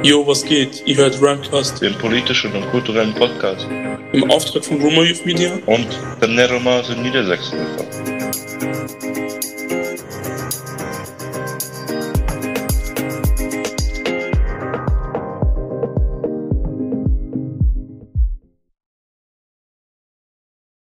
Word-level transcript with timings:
Jo, 0.00 0.26
was 0.26 0.44
geht? 0.44 0.82
Ihr 0.86 0.96
hört 0.96 1.20
Ramcast 1.20 1.80
den 1.82 1.94
politischen 1.98 2.52
und 2.54 2.68
kulturellen 2.70 3.14
Podcast 3.14 3.66
im 4.12 4.30
Auftrag 4.30 4.64
von 4.64 4.80
Rumor 4.80 5.04
Youth 5.04 5.24
Media. 5.26 5.52
und 5.66 5.86
der 6.20 6.28
Neromas 6.28 6.88
in 6.90 7.02
Niedersachsen. 7.02 7.58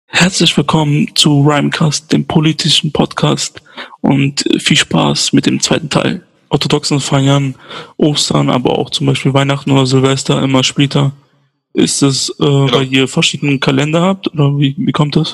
Herzlich 0.08 0.58
willkommen 0.58 1.16
zu 1.16 1.42
Rhymecast, 1.48 2.12
dem 2.12 2.26
politischen 2.26 2.92
Podcast 2.92 3.62
und 4.02 4.44
viel 4.60 4.76
Spaß 4.76 5.32
mit 5.32 5.46
dem 5.46 5.62
zweiten 5.62 5.90
Teil. 5.90 6.22
Orthodoxen 6.50 7.00
feiern 7.00 7.56
Ostern, 7.98 8.50
aber 8.50 8.78
auch 8.78 8.90
zum 8.90 9.08
Beispiel 9.08 9.34
Weihnachten 9.34 9.72
oder 9.72 9.86
Silvester 9.86 10.42
immer 10.42 10.64
später. 10.64 11.14
Ist 11.74 12.02
es, 12.02 12.30
äh, 12.40 12.44
weil 12.44 12.92
ihr 12.92 13.08
verschiedene 13.08 13.60
Kalender 13.60 14.02
habt 14.02 14.28
oder 14.34 14.58
wie, 14.58 14.76
wie 14.78 14.92
kommt 14.92 15.16
das? 15.16 15.34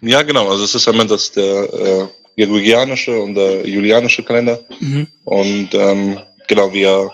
Ja, 0.00 0.22
genau. 0.22 0.48
Also 0.48 0.64
es 0.64 0.74
ist 0.74 0.86
einmal 0.88 1.06
das 1.06 1.32
der 1.32 1.74
äh, 1.74 2.06
gregorianische 2.36 3.20
und 3.20 3.34
der 3.34 3.66
julianische 3.66 4.22
Kalender. 4.22 4.60
Mhm. 4.78 5.08
Und 5.24 5.74
ähm, 5.74 6.20
genau, 6.46 6.72
wir 6.72 7.10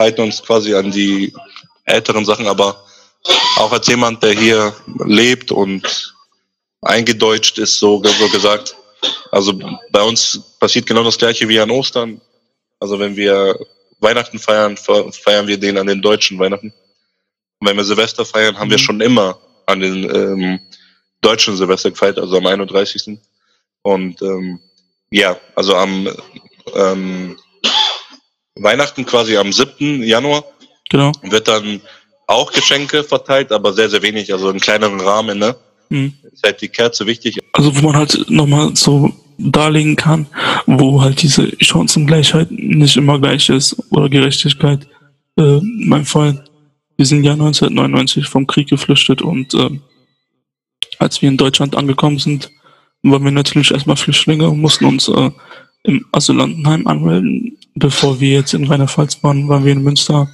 halten 0.00 0.22
uns 0.22 0.42
quasi 0.42 0.74
an 0.74 0.90
die 0.90 1.32
älteren 1.84 2.24
Sachen, 2.24 2.48
aber 2.48 2.84
auch 3.56 3.72
als 3.72 3.86
jemand, 3.86 4.22
der 4.22 4.32
hier 4.32 4.74
lebt 5.06 5.52
und 5.52 6.14
eingedeutscht 6.80 7.58
ist, 7.58 7.78
so, 7.78 8.02
so 8.02 8.28
gesagt. 8.28 8.76
Also 9.32 9.58
bei 9.90 10.02
uns 10.02 10.38
passiert 10.60 10.86
genau 10.86 11.02
das 11.02 11.18
gleiche 11.18 11.48
wie 11.48 11.58
an 11.58 11.70
Ostern. 11.70 12.20
Also 12.78 12.98
wenn 13.00 13.16
wir 13.16 13.58
Weihnachten 13.98 14.38
feiern, 14.38 14.76
fe- 14.76 15.10
feiern 15.12 15.46
wir 15.46 15.58
den 15.58 15.78
an 15.78 15.86
den 15.86 16.02
deutschen 16.02 16.38
Weihnachten. 16.38 16.72
Und 17.58 17.68
wenn 17.68 17.76
wir 17.76 17.84
Silvester 17.84 18.24
feiern, 18.24 18.58
haben 18.58 18.70
wir 18.70 18.76
Mhm. 18.78 18.82
schon 18.82 19.00
immer 19.00 19.38
an 19.66 19.80
den 19.80 20.04
ähm, 20.14 20.60
deutschen 21.22 21.56
Silvester 21.56 21.90
gefeiert, 21.90 22.18
also 22.18 22.36
am 22.36 22.46
31. 22.46 23.18
Und 23.82 24.20
ähm, 24.22 24.60
ja, 25.10 25.36
also 25.54 25.76
am 25.76 26.08
ähm, 26.74 27.36
Weihnachten 28.56 29.06
quasi 29.06 29.36
am 29.36 29.52
7. 29.52 30.02
Januar 30.02 30.44
Genau. 30.90 31.12
wird 31.22 31.48
dann 31.48 31.80
auch 32.26 32.52
Geschenke 32.52 33.02
verteilt, 33.02 33.50
aber 33.50 33.72
sehr, 33.72 33.88
sehr 33.88 34.02
wenig, 34.02 34.32
also 34.32 34.50
in 34.50 34.60
kleineren 34.60 35.00
Rahmen, 35.00 35.38
ne? 35.38 35.56
Mhm. 35.88 36.14
Ist 36.32 36.42
halt 36.44 36.60
die 36.60 36.68
Kerze 36.68 37.06
wichtig. 37.06 37.38
Also 37.52 37.74
wo 37.76 37.86
man 37.86 37.96
halt 37.96 38.26
nochmal 38.28 38.74
so 38.76 39.12
darlegen 39.50 39.96
kann, 39.96 40.26
wo 40.66 41.02
halt 41.02 41.22
diese 41.22 41.50
Chancengleichheit 41.60 42.50
nicht 42.50 42.96
immer 42.96 43.18
gleich 43.18 43.48
ist 43.48 43.76
oder 43.90 44.08
Gerechtigkeit. 44.08 44.86
Äh, 45.36 45.60
mein 45.62 46.04
Freund, 46.04 46.42
wir 46.96 47.06
sind 47.06 47.24
ja 47.24 47.32
1999 47.32 48.26
vom 48.26 48.46
Krieg 48.46 48.68
geflüchtet 48.68 49.22
und 49.22 49.54
äh, 49.54 49.70
als 50.98 51.20
wir 51.22 51.28
in 51.28 51.36
Deutschland 51.36 51.74
angekommen 51.74 52.18
sind, 52.18 52.50
waren 53.02 53.24
wir 53.24 53.32
natürlich 53.32 53.72
erstmal 53.72 53.96
Flüchtlinge 53.96 54.48
und 54.48 54.60
mussten 54.60 54.84
uns 54.84 55.08
äh, 55.08 55.30
im 55.84 56.06
Asylantenheim 56.12 56.86
anmelden. 56.86 57.58
Bevor 57.74 58.20
wir 58.20 58.30
jetzt 58.30 58.54
in 58.54 58.66
Rheinland-Pfalz 58.66 59.22
waren, 59.24 59.48
waren 59.48 59.64
wir 59.64 59.72
in 59.72 59.82
Münster 59.82 60.28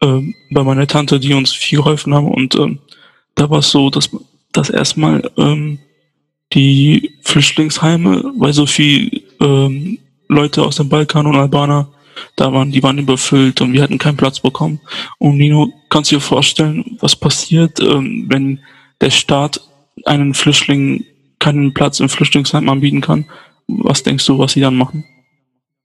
äh, 0.00 0.20
bei 0.50 0.62
meiner 0.62 0.86
Tante, 0.86 1.20
die 1.20 1.34
uns 1.34 1.52
viel 1.52 1.78
geholfen 1.78 2.14
haben 2.14 2.28
und 2.28 2.54
ähm, 2.54 2.78
da 3.34 3.50
war 3.50 3.58
es 3.58 3.70
so, 3.70 3.90
dass, 3.90 4.10
dass 4.52 4.70
erstmal 4.70 5.30
ähm, 5.36 5.78
die 6.52 7.18
Flüchtlingsheime, 7.22 8.32
weil 8.36 8.52
so 8.52 8.66
viel 8.66 9.22
ähm, 9.40 9.98
Leute 10.28 10.62
aus 10.62 10.76
dem 10.76 10.88
Balkan 10.88 11.26
und 11.26 11.36
Albaner 11.36 11.88
da 12.36 12.52
waren, 12.52 12.70
die 12.70 12.82
waren 12.82 12.98
überfüllt 12.98 13.60
und 13.60 13.72
wir 13.72 13.82
hatten 13.82 13.98
keinen 13.98 14.16
Platz 14.16 14.40
bekommen. 14.40 14.80
Und 15.18 15.36
Nino, 15.36 15.72
kannst 15.88 16.10
du 16.10 16.16
dir 16.16 16.20
vorstellen, 16.20 16.96
was 17.00 17.14
passiert, 17.16 17.80
ähm, 17.80 18.26
wenn 18.28 18.60
der 19.00 19.10
Staat 19.10 19.60
einen 20.04 20.34
Flüchtling 20.34 21.04
keinen 21.38 21.74
Platz 21.74 22.00
im 22.00 22.08
Flüchtlingsheim 22.08 22.68
anbieten 22.68 23.00
kann? 23.00 23.26
Was 23.68 24.02
denkst 24.02 24.26
du, 24.26 24.38
was 24.38 24.52
sie 24.52 24.60
dann 24.60 24.76
machen? 24.76 25.04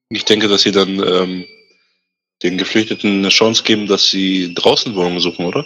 Ich 0.10 0.26
denke, 0.26 0.48
dass 0.48 0.62
sie 0.62 0.72
dann 0.72 1.00
ähm, 1.00 1.46
den 2.42 2.58
Geflüchteten 2.58 3.20
eine 3.20 3.30
Chance 3.30 3.64
geben, 3.64 3.88
dass 3.88 4.10
sie 4.10 4.54
draußen 4.54 4.96
Wohnungen 4.96 5.20
suchen, 5.20 5.46
oder? 5.46 5.66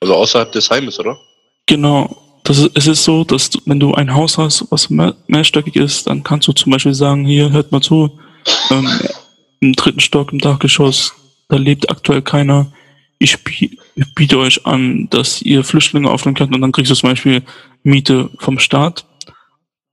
Also 0.00 0.14
außerhalb 0.14 0.52
des 0.52 0.70
Heimes, 0.70 0.98
oder? 0.98 1.18
Genau. 1.66 2.27
Das 2.48 2.56
ist, 2.56 2.70
es 2.74 2.86
ist 2.86 3.04
so, 3.04 3.24
dass 3.24 3.50
du, 3.50 3.58
wenn 3.66 3.78
du 3.78 3.92
ein 3.92 4.14
Haus 4.14 4.38
hast, 4.38 4.64
was 4.70 4.88
mehr, 4.88 5.14
mehrstöckig 5.26 5.76
ist, 5.76 6.06
dann 6.06 6.22
kannst 6.24 6.48
du 6.48 6.52
zum 6.52 6.72
Beispiel 6.72 6.94
sagen, 6.94 7.26
hier, 7.26 7.52
hört 7.52 7.72
mal 7.72 7.82
zu, 7.82 8.18
ähm, 8.70 8.88
im 9.60 9.74
dritten 9.74 10.00
Stock, 10.00 10.32
im 10.32 10.38
Dachgeschoss, 10.38 11.12
da 11.48 11.56
lebt 11.56 11.90
aktuell 11.90 12.22
keiner. 12.22 12.72
Ich, 13.18 13.36
bie- 13.44 13.76
ich 13.96 14.14
biete 14.14 14.38
euch 14.38 14.64
an, 14.64 15.08
dass 15.10 15.42
ihr 15.42 15.62
Flüchtlinge 15.62 16.08
aufnehmen 16.10 16.36
könnt 16.36 16.54
und 16.54 16.62
dann 16.62 16.72
kriegst 16.72 16.90
du 16.90 16.94
zum 16.94 17.10
Beispiel 17.10 17.42
Miete 17.82 18.30
vom 18.38 18.58
Staat. 18.58 19.04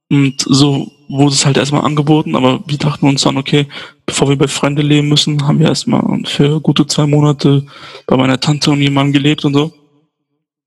Und 0.10 0.36
so 0.48 0.92
wurde 1.10 1.34
es 1.34 1.46
halt 1.46 1.58
erstmal 1.58 1.84
angeboten, 1.84 2.38
aber 2.38 2.64
wir 2.68 2.78
dachten 2.78 3.06
uns 3.08 3.24
dann, 3.24 3.36
okay, 3.36 3.68
bevor 4.06 4.30
wir 4.30 4.38
bei 4.38 4.48
Fremden 4.48 4.88
leben 4.88 5.10
müssen, 5.10 5.46
haben 5.46 5.60
wir 5.60 5.68
erstmal 5.68 6.24
für 6.26 6.62
gute 6.62 6.88
zwei 6.88 7.06
Monate 7.06 7.66
bei 8.08 8.16
meiner 8.16 8.40
Tante 8.40 8.72
und 8.72 8.82
jemandem 8.82 9.12
gelebt 9.12 9.44
und 9.44 9.56
so. 9.56 9.74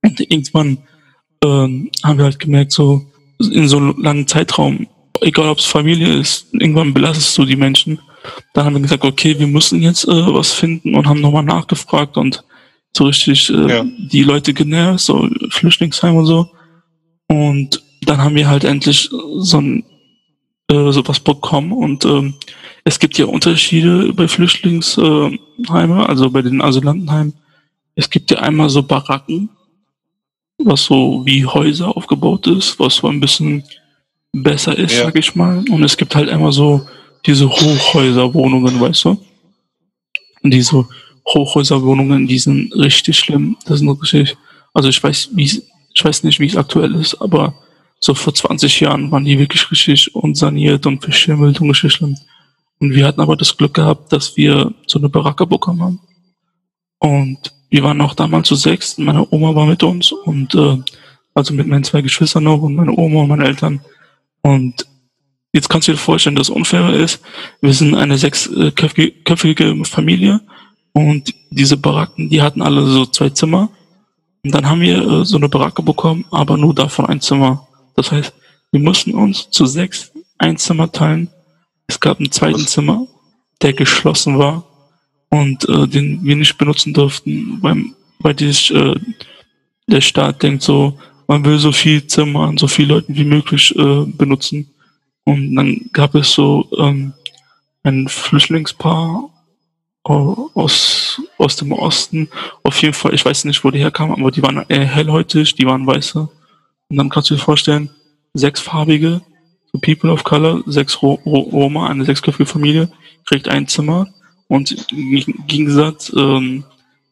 Und 0.03 0.21
irgendwann 0.21 0.79
ähm, 1.45 1.91
haben 2.05 2.19
wir 2.19 2.25
halt 2.25 2.39
gemerkt, 2.39 2.73
so 2.73 3.05
in 3.39 3.69
so 3.69 3.77
einem 3.77 4.03
langen 4.03 4.27
Zeitraum, 4.27 4.87
egal 5.21 5.49
ob 5.49 5.59
es 5.59 5.65
Familie 5.65 6.13
ist, 6.15 6.47
irgendwann 6.53 6.95
belastest 6.95 7.37
du 7.39 7.45
die 7.45 7.57
Menschen. 7.57 8.01
Dann 8.53 8.65
haben 8.67 8.75
wir 8.75 8.83
gesagt, 8.83 9.05
okay, 9.05 9.39
wir 9.39 9.47
müssen 9.47 9.81
jetzt 9.83 10.07
äh, 10.07 10.35
was 10.35 10.53
finden 10.53 10.95
und 10.95 11.07
haben 11.07 11.21
nochmal 11.21 11.45
nachgefragt 11.45 12.17
und 12.17 12.45
so 12.97 13.05
richtig 13.05 13.51
äh, 13.51 13.69
Ja. 13.69 13.85
die 13.85 14.23
Leute 14.25 14.53
genervt, 14.55 15.01
so 15.01 15.29
Flüchtlingsheim 15.51 16.17
und 16.17 16.27
so. 16.27 16.49
Und 17.29 17.83
dann 18.03 18.19
haben 18.19 18.35
wir 18.35 18.49
halt 18.49 18.65
endlich 18.65 19.09
so 19.39 19.61
ein 19.61 19.85
äh, 20.71 20.93
sowas 20.93 21.21
bekommen 21.21 21.73
und 21.73 22.05
ähm, 22.05 22.35
es 22.85 22.99
gibt 22.99 23.17
ja 23.19 23.27
Unterschiede 23.27 24.13
bei 24.13 24.29
Flüchtlingsheimen, 24.29 25.39
äh, 25.65 25.71
Heime, 25.71 26.09
also 26.09 26.31
bei 26.31 26.43
den 26.43 26.61
Asylantenheimen. 26.61 27.35
Es 27.95 28.11
gibt 28.11 28.31
ja 28.31 28.39
einmal 28.41 28.69
so 28.71 28.83
Baracken, 28.83 29.51
was 30.59 30.85
so 30.85 31.23
wie 31.25 31.47
Häuser 31.47 31.97
aufgebaut 31.97 32.47
ist, 32.47 32.79
was 32.79 32.97
so 32.97 33.09
ein 33.09 33.21
bisschen 33.21 33.63
besser 34.33 34.77
ist, 34.77 34.97
Ja. 34.97 35.05
sag 35.05 35.17
ich 35.17 35.35
mal. 35.35 35.65
Und 35.71 35.83
es 35.83 35.97
gibt 35.97 36.15
halt 36.15 36.29
immer 36.29 36.53
so 36.53 36.87
diese 37.27 37.49
Hochhäuserwohnungen, 37.49 38.81
weißt 38.81 39.05
du? 39.07 39.21
Und 40.43 40.51
diese 40.53 40.87
Hochhäuserwohnungen, 41.27 42.27
die 42.27 42.39
sind 42.39 42.73
richtig 42.75 43.19
schlimm. 43.19 43.57
Das 43.67 43.81
sind 43.81 43.89
richtig, 43.91 44.37
also 44.75 44.89
ich 44.89 45.03
weiß, 45.03 45.31
wie 45.35 45.45
ich 45.95 46.05
weiß 46.05 46.23
nicht, 46.23 46.39
wie 46.39 46.47
es 46.47 46.57
aktuell 46.57 46.95
ist, 46.95 47.21
aber 47.21 47.55
so 47.99 48.15
vor 48.15 48.33
20 48.33 48.79
Jahren 48.81 49.11
waren 49.11 49.25
die 49.25 49.39
wirklich 49.39 49.69
richtig 49.71 50.15
unsaniert 50.15 50.87
und 50.87 51.03
verschimmelt 51.03 51.61
und 51.61 51.71
richtig 51.71 51.93
schlimm. 51.93 52.17
Und 52.79 52.95
wir 52.95 53.05
hatten 53.05 53.21
aber 53.21 53.37
das 53.37 53.57
Glück 53.57 53.75
gehabt, 53.75 54.13
dass 54.13 54.37
wir 54.37 54.73
so 54.87 55.01
eine 55.01 55.09
Baracke 55.09 55.45
bekommen 55.47 55.83
haben. 55.83 56.01
Und 57.01 57.53
wir 57.71 57.83
waren 57.83 58.01
auch 58.01 58.15
damals 58.15 58.49
zu 58.49 58.55
sechs. 58.55 58.99
Meine 58.99 59.27
Oma 59.31 59.55
war 59.55 59.67
mit 59.67 59.83
uns 59.83 60.13
und 60.13 60.55
äh, 60.55 60.79
also 61.35 61.55
mit 61.55 61.67
meinen 61.67 61.85
zwei 61.85 62.03
Geschwistern 62.03 62.45
noch 62.45 62.63
und 62.63 62.75
meine 62.75 62.97
Oma 62.97 63.23
und 63.23 63.29
meine 63.29 63.45
Eltern. 63.45 63.81
Und 64.43 64.87
jetzt 65.53 65.69
kannst 65.69 65.89
du 65.89 65.93
dir 65.93 65.99
vorstellen, 65.99 66.37
das 66.37 66.51
Unfaire 66.51 66.95
ist, 66.95 67.21
wir 67.61 67.73
sind 67.73 67.95
eine 67.95 68.19
sechsköpfige 68.19 69.85
Familie 69.85 70.41
und 70.93 71.35
diese 71.51 71.77
Baracken, 71.77 72.29
die 72.31 72.43
hatten 72.43 72.63
alle 72.63 72.85
so 72.87 73.07
zwei 73.07 73.31
Zimmer. 73.31 73.71
Und 74.45 74.55
dann 74.55 74.69
haben 74.69 74.81
wir 74.81 74.99
äh, 74.99 75.25
so 75.25 75.37
eine 75.37 75.49
Baracke 75.49 75.83
bekommen, 75.83 76.25
aber 76.31 76.57
nur 76.57 76.75
davon 76.75 77.07
ein 77.07 77.21
Zimmer. 77.21 77.67
Das 77.97 78.13
heißt, 78.13 78.33
wir 78.71 78.81
mussten 78.81 79.15
uns 79.15 79.51
zu 79.51 79.67
sechs 79.67 80.13
ein 80.39 80.57
Zimmer 80.57 80.91
teilen. 80.91 81.29
Es 81.87 82.01
gab 82.01 82.21
ein 82.21 82.31
zweiten 82.31 82.63
Was? 82.63 82.73
Zimmer, 82.73 83.07
der 83.61 83.73
geschlossen 83.73 84.39
war 84.39 84.68
und 85.31 85.69
äh, 85.69 85.87
den 85.87 86.25
wir 86.25 86.37
nicht 86.37 86.57
benutzen 86.59 86.93
durften, 86.93 87.59
weil, 87.61 87.85
weil 88.21 88.35
die, 88.35 88.47
äh, 88.75 88.95
der 89.87 90.01
Staat 90.01 90.43
denkt 90.43 90.63
so, 90.63 90.99
man 91.27 91.45
will 91.45 91.59
so 91.59 91.73
viel 91.73 92.07
Zimmer 92.07 92.49
an 92.49 92.57
so 92.57 92.67
viele 92.67 92.95
Leuten 92.95 93.15
wie 93.17 93.25
möglich 93.25 93.75
äh, 93.77 94.05
benutzen. 94.07 94.71
Und 95.25 95.55
dann 95.55 95.91
gab 95.93 96.15
es 96.15 96.33
so 96.33 96.67
ähm, 96.79 97.13
ein 97.83 98.09
Flüchtlingspaar 98.09 99.29
au- 100.05 100.51
aus, 100.55 101.21
aus 101.37 101.57
dem 101.57 101.73
Osten. 101.73 102.29
Auf 102.63 102.81
jeden 102.81 102.95
Fall, 102.95 103.13
ich 103.15 103.25
weiß 103.25 103.45
nicht, 103.45 103.63
wo 103.63 103.71
die 103.71 103.79
herkamen, 103.79 104.19
aber 104.19 104.31
die 104.31 104.43
waren 104.43 104.65
eher 104.69 104.87
hellhäutig, 104.87 105.55
die 105.55 105.67
waren 105.67 105.87
weiße. 105.87 106.21
Und 106.89 106.97
dann 106.97 107.11
kannst 107.11 107.29
du 107.29 107.35
dir 107.35 107.41
vorstellen, 107.41 107.91
sechsfarbige, 108.33 109.21
so 109.71 109.79
People 109.79 110.11
of 110.11 110.25
Color, 110.25 110.63
sechs 110.65 111.03
Ro 111.03 111.21
Ro 111.27 111.41
Roma, 111.41 111.89
eine 111.89 112.07
sechsköpfige 112.07 112.47
Familie, 112.47 112.91
kriegt 113.27 113.49
ein 113.49 113.69
Zimmer 113.69 114.07
und 114.49 114.87
im 114.91 115.47
Gegensatz, 115.47 116.13
ähm, 116.17 116.65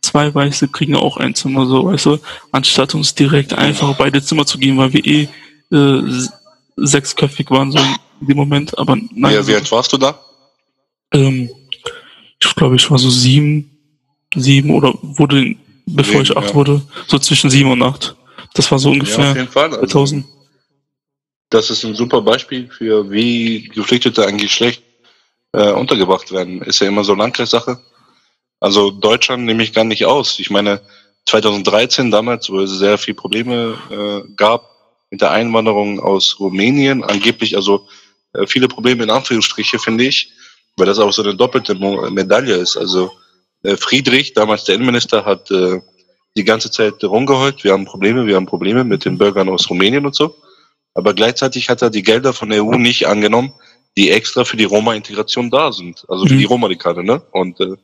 zwei 0.03 0.35
Weiße 0.35 0.69
kriegen 0.69 0.97
auch 0.97 1.17
ein 1.17 1.35
Zimmer, 1.35 1.67
so, 1.67 1.87
weißt 1.87 2.07
du, 2.07 2.19
anstatt 2.53 2.95
uns 2.95 3.15
direkt 3.15 3.55
einfach 3.55 3.97
beide 3.97 4.23
Zimmer 4.23 4.47
zu 4.47 4.59
geben, 4.59 4.79
weil 4.79 4.93
wir 4.93 5.05
eh 5.05 5.29
äh, 5.71 6.03
sechsköpfig 6.77 7.51
waren, 7.51 7.73
so 7.73 7.79
in 8.21 8.27
dem 8.29 8.37
Moment, 8.37 8.79
aber 8.79 8.97
nein, 8.97 9.39
Wie, 9.39 9.47
wie 9.49 9.55
alt 9.55 9.71
warst 9.71 9.93
du 9.93 9.99
da? 9.99 10.19
ähm, 11.13 11.51
ich 12.41 12.55
glaube 12.55 12.77
ich, 12.77 12.91
war 12.91 12.99
so 12.99 13.11
sieben, 13.11 13.71
sieben 14.35 14.71
oder 14.71 14.95
wurde, 15.03 15.57
bevor 15.87 16.13
sieben, 16.13 16.23
ich 16.23 16.37
acht 16.37 16.49
ja. 16.51 16.55
wurde, 16.55 16.83
so 17.07 17.19
zwischen 17.19 17.51
sieben 17.51 17.71
und 17.71 17.83
acht. 17.83 18.17
Das 18.55 18.71
war 18.71 18.79
so 18.79 18.91
ungefähr 18.91 19.25
ja, 19.25 19.31
auf 19.31 19.37
jeden 19.37 19.49
Fall. 19.49 19.71
Also, 19.75 19.87
2000. 19.87 20.27
Das 21.51 21.71
ist 21.71 21.85
ein 21.85 21.95
super 21.95 22.23
Beispiel 22.23 22.69
für, 22.69 23.11
wie 23.11 23.65
Geflüchtete 23.69 24.27
eigentlich 24.27 24.53
schlecht 24.53 24.83
äh, 25.57 25.73
untergebracht 25.73 26.31
werden. 26.33 26.63
Ist 26.63 26.81
ja 26.81 26.89
immer 26.89 27.03
so 27.03 27.15
Landkreissache. 27.15 27.81
Also 28.61 28.91
Deutschland 28.91 29.45
nehme 29.45 29.63
ich 29.63 29.73
gar 29.73 29.85
nicht 29.85 30.05
aus. 30.05 30.39
Ich 30.39 30.51
meine, 30.51 30.81
2013 31.25 32.11
damals, 32.11 32.51
wo 32.51 32.61
es 32.61 32.71
sehr 32.71 32.99
viel 32.99 33.15
Probleme 33.15 33.77
äh, 33.91 34.33
gab 34.37 34.71
mit 35.11 35.21
der 35.21 35.31
Einwanderung 35.31 35.99
aus 36.01 36.39
Rumänien, 36.39 37.03
angeblich 37.03 37.57
also 37.57 37.89
äh, 38.35 38.47
viele 38.47 38.69
Probleme 38.69 39.05
in 39.05 39.11
Anführungsstriche, 39.11 39.79
finde 39.79 40.05
ich, 40.05 40.33
weil 40.77 40.87
das 40.87 40.99
auch 40.99 41.13
so 41.13 41.23
eine 41.23 41.35
doppelte 41.35 41.75
Mo 41.75 42.09
Medaille 42.11 42.57
ist. 42.57 42.77
Also 42.77 43.11
äh, 43.63 43.77
Friedrich, 43.77 44.35
damals 44.35 44.65
der 44.65 44.75
Innenminister, 44.75 45.25
hat 45.25 45.51
äh, 45.51 45.81
die 46.37 46.45
ganze 46.45 46.71
Zeit 46.71 47.03
rumgeheult, 47.03 47.65
wir 47.65 47.73
haben 47.73 47.87
Probleme, 47.87 48.27
wir 48.27 48.37
haben 48.37 48.47
Probleme 48.47 48.85
mit 48.85 49.05
den 49.05 49.17
Bürgern 49.17 49.49
aus 49.49 49.71
Rumänien 49.71 50.05
und 50.05 50.15
so. 50.15 50.37
Aber 50.95 51.15
gleichzeitig 51.15 51.69
hat 51.71 51.83
er 51.83 51.91
die 51.91 52.03
Gelder 52.03 52.33
von 52.33 52.51
der 52.51 52.63
EU 52.63 52.77
nicht 52.77 53.07
angenommen, 53.07 53.53
die 53.97 54.11
extra 54.11 54.45
für 54.45 54.57
die 54.57 54.65
Roma-Integration 54.65 55.51
da 55.51 55.73
sind, 55.73 56.05
also 56.09 56.27
für 56.27 56.35
mhm. 56.35 56.39
die 56.39 56.45
Roma-Radikale, 56.45 57.03
ne? 57.03 57.23
Und 57.33 57.61
äh, 57.61 57.77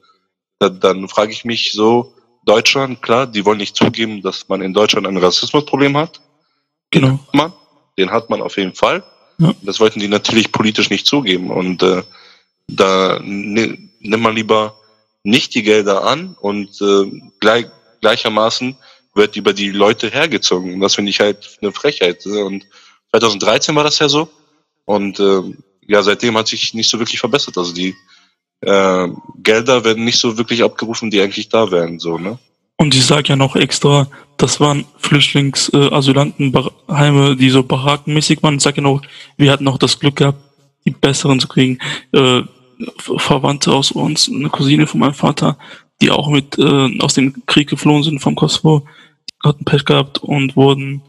dann, 0.58 0.80
dann 0.80 1.08
frage 1.08 1.32
ich 1.32 1.44
mich 1.44 1.72
so, 1.72 2.14
Deutschland, 2.44 3.02
klar, 3.02 3.26
die 3.26 3.44
wollen 3.44 3.58
nicht 3.58 3.76
zugeben, 3.76 4.22
dass 4.22 4.48
man 4.48 4.62
in 4.62 4.74
Deutschland 4.74 5.06
ein 5.06 5.16
Rassismusproblem 5.16 5.96
hat. 5.96 6.20
Genau. 6.90 7.08
Den 7.08 7.18
hat 7.18 7.34
man, 7.34 7.52
den 7.98 8.10
hat 8.10 8.30
man 8.30 8.42
auf 8.42 8.56
jeden 8.56 8.74
Fall. 8.74 9.04
Ja. 9.38 9.54
Das 9.62 9.80
wollten 9.80 10.00
die 10.00 10.08
natürlich 10.08 10.52
politisch 10.52 10.90
nicht 10.90 11.06
zugeben. 11.06 11.50
Und 11.50 11.82
äh, 11.82 12.02
da 12.66 13.20
nimm 13.22 13.90
mal 14.00 14.34
lieber 14.34 14.76
nicht 15.22 15.54
die 15.54 15.62
Gelder 15.62 16.04
an 16.04 16.36
und 16.40 16.80
äh, 16.80 17.30
gleich, 17.38 17.66
gleichermaßen 18.00 18.76
wird 19.14 19.36
über 19.36 19.52
die 19.52 19.70
Leute 19.70 20.08
hergezogen. 20.10 20.74
Und 20.74 20.80
das 20.80 20.96
finde 20.96 21.10
ich 21.10 21.20
halt 21.20 21.58
eine 21.60 21.72
Frechheit. 21.72 22.26
Und 22.26 22.66
2013 23.10 23.74
war 23.76 23.84
das 23.84 23.98
ja 23.98 24.08
so. 24.08 24.28
Und 24.84 25.20
äh, 25.20 25.42
ja, 25.86 26.02
seitdem 26.02 26.36
hat 26.36 26.48
sich 26.48 26.74
nicht 26.74 26.90
so 26.90 26.98
wirklich 26.98 27.20
verbessert. 27.20 27.56
Also 27.58 27.72
die 27.72 27.94
äh, 28.60 29.08
Gelder 29.42 29.84
werden 29.84 30.04
nicht 30.04 30.18
so 30.18 30.36
wirklich 30.38 30.62
abgerufen, 30.62 31.10
die 31.10 31.20
eigentlich 31.20 31.48
da 31.48 31.68
wären. 31.70 31.98
So, 31.98 32.18
ne? 32.18 32.38
Und 32.76 32.94
ich 32.94 33.06
sage 33.06 33.28
ja 33.28 33.36
noch 33.36 33.56
extra, 33.56 34.08
das 34.38 34.60
waren 34.60 34.86
Flüchtlingsasylantenheime, 34.98 37.30
äh, 37.30 37.36
die 37.36 37.50
so 37.50 37.62
barakenmäßig 37.62 38.42
waren. 38.42 38.56
Ich 38.56 38.62
sage 38.62 38.78
ja 38.78 38.82
noch, 38.82 39.02
wir 39.36 39.52
hatten 39.52 39.68
auch 39.68 39.76
das 39.78 40.00
Glück 40.00 40.16
gehabt, 40.16 40.40
die 40.84 40.90
besseren 40.90 41.40
zu 41.40 41.48
kriegen. 41.48 41.78
Äh, 42.12 42.42
Verwandte 42.98 43.72
aus 43.72 43.92
uns, 43.92 44.28
eine 44.28 44.48
Cousine 44.48 44.88
von 44.88 45.00
meinem 45.00 45.14
Vater, 45.14 45.56
die 46.00 46.10
auch 46.10 46.28
mit 46.28 46.58
äh, 46.58 46.98
aus 46.98 47.14
dem 47.14 47.46
Krieg 47.46 47.68
geflohen 47.68 48.02
sind 48.02 48.18
vom 48.18 48.34
Kosovo, 48.34 48.88
die 49.28 49.48
hatten 49.48 49.64
Pech 49.64 49.84
gehabt 49.84 50.18
und 50.18 50.56
wurden 50.56 51.02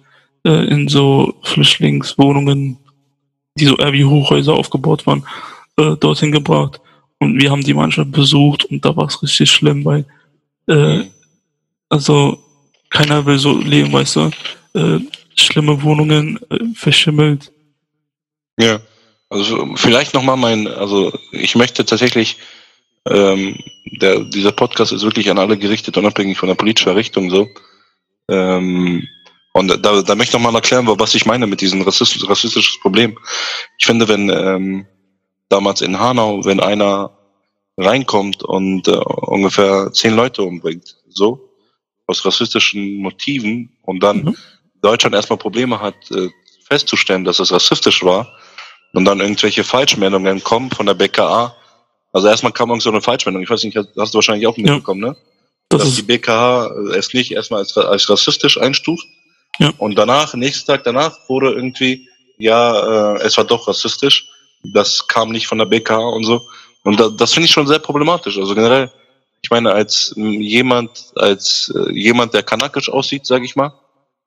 äh, 0.45 0.67
in 0.67 0.87
so 0.87 1.33
Flüchtlingswohnungen, 1.41 2.77
die 3.57 3.65
so 3.65 3.77
eher 3.77 3.93
wie 3.93 4.05
Hochhäuser 4.05 4.53
aufgebaut 4.53 5.05
waren, 5.05 5.25
äh, 5.77 5.95
dorthin 5.97 6.31
gebracht. 6.31 6.79
Und 7.19 7.41
wir 7.41 7.51
haben 7.51 7.63
die 7.63 7.73
manchmal 7.73 8.05
besucht 8.05 8.65
und 8.65 8.83
da 8.83 8.95
war 8.95 9.05
es 9.05 9.21
richtig 9.21 9.49
schlimm, 9.49 9.85
weil 9.85 10.05
äh, 10.67 11.05
also 11.89 12.43
keiner 12.89 13.25
will 13.25 13.39
so 13.39 13.57
leben, 13.57 13.93
weißt 13.93 14.15
du. 14.15 14.31
Äh, 14.73 14.99
schlimme 15.35 15.81
Wohnungen, 15.83 16.39
äh, 16.49 16.59
verschimmelt. 16.75 17.51
Ja. 18.59 18.79
Also 19.29 19.75
vielleicht 19.75 20.13
nochmal 20.13 20.37
mein, 20.37 20.67
also 20.67 21.11
ich 21.31 21.55
möchte 21.55 21.85
tatsächlich, 21.85 22.37
ähm, 23.09 23.57
der, 23.85 24.19
dieser 24.19 24.51
Podcast 24.51 24.91
ist 24.91 25.03
wirklich 25.03 25.29
an 25.31 25.39
alle 25.39 25.57
gerichtet, 25.57 25.97
unabhängig 25.97 26.37
von 26.37 26.49
der 26.49 26.55
politischen 26.55 26.93
Richtung 26.93 27.31
so. 27.31 27.47
Ähm, 28.29 29.07
und 29.53 29.67
da, 29.67 30.01
da 30.01 30.15
möchte 30.15 30.31
ich 30.31 30.33
nochmal 30.33 30.55
erklären, 30.55 30.87
was 30.87 31.15
ich 31.15 31.25
meine 31.25 31.47
mit 31.47 31.61
diesem 31.61 31.81
rassistisch, 31.83 32.27
rassistischen 32.27 32.81
Problem. 32.81 33.17
Ich 33.77 33.85
finde, 33.85 34.07
wenn 34.07 34.29
ähm, 34.29 34.85
damals 35.49 35.81
in 35.81 35.99
Hanau, 35.99 36.43
wenn 36.43 36.59
einer 36.59 37.17
reinkommt 37.77 38.43
und 38.43 38.87
äh, 38.87 38.91
ungefähr 38.91 39.91
zehn 39.93 40.15
Leute 40.15 40.43
umbringt, 40.43 40.97
so, 41.09 41.49
aus 42.07 42.25
rassistischen 42.25 42.97
Motiven 42.97 43.75
und 43.83 44.01
dann 44.01 44.23
mhm. 44.23 44.37
Deutschland 44.81 45.15
erstmal 45.15 45.37
Probleme 45.37 45.79
hat, 45.79 45.95
äh, 46.11 46.29
festzustellen, 46.67 47.23
dass 47.23 47.39
es 47.39 47.51
rassistisch 47.51 48.03
war, 48.03 48.27
und 48.93 49.05
dann 49.05 49.19
irgendwelche 49.19 49.63
Falschmeldungen 49.63 50.43
kommen 50.43 50.69
von 50.69 50.85
der 50.85 50.93
BKA. 50.93 51.55
Also 52.11 52.27
erstmal 52.27 52.51
kam 52.51 52.79
so 52.79 52.89
eine 52.89 53.01
Falschmeldung. 53.01 53.41
Ich 53.41 53.49
weiß 53.49 53.63
nicht, 53.63 53.75
hast 53.75 54.13
du 54.13 54.15
wahrscheinlich 54.15 54.47
auch 54.47 54.55
mitbekommen, 54.55 55.01
ja. 55.01 55.09
ne? 55.09 55.17
Das 55.69 55.81
Dass 55.81 55.95
die 55.95 56.03
BKA 56.03 56.67
es 56.95 57.13
nicht 57.13 57.31
erstmal 57.31 57.61
als, 57.61 57.75
als 57.75 58.07
rassistisch 58.09 58.59
einstuft. 58.59 59.07
Und 59.77 59.95
danach, 59.95 60.33
nächsten 60.33 60.67
Tag 60.67 60.83
danach, 60.83 61.17
wurde 61.27 61.51
irgendwie, 61.51 62.09
ja, 62.37 63.15
äh, 63.15 63.21
es 63.21 63.37
war 63.37 63.43
doch 63.43 63.67
rassistisch. 63.67 64.27
Das 64.63 65.07
kam 65.07 65.29
nicht 65.29 65.47
von 65.47 65.57
der 65.57 65.65
BKA 65.65 65.97
und 65.97 66.23
so. 66.23 66.41
Und 66.83 66.99
da, 66.99 67.09
das 67.09 67.33
finde 67.33 67.45
ich 67.45 67.51
schon 67.51 67.67
sehr 67.67 67.79
problematisch. 67.79 68.37
Also 68.37 68.55
generell, 68.55 68.91
ich 69.41 69.49
meine, 69.49 69.71
als 69.71 70.13
jemand, 70.15 71.11
als 71.15 71.73
äh, 71.75 71.91
jemand, 71.91 72.33
der 72.33 72.43
kanakisch 72.43 72.89
aussieht, 72.89 73.25
sage 73.25 73.45
ich 73.45 73.55
mal, 73.55 73.73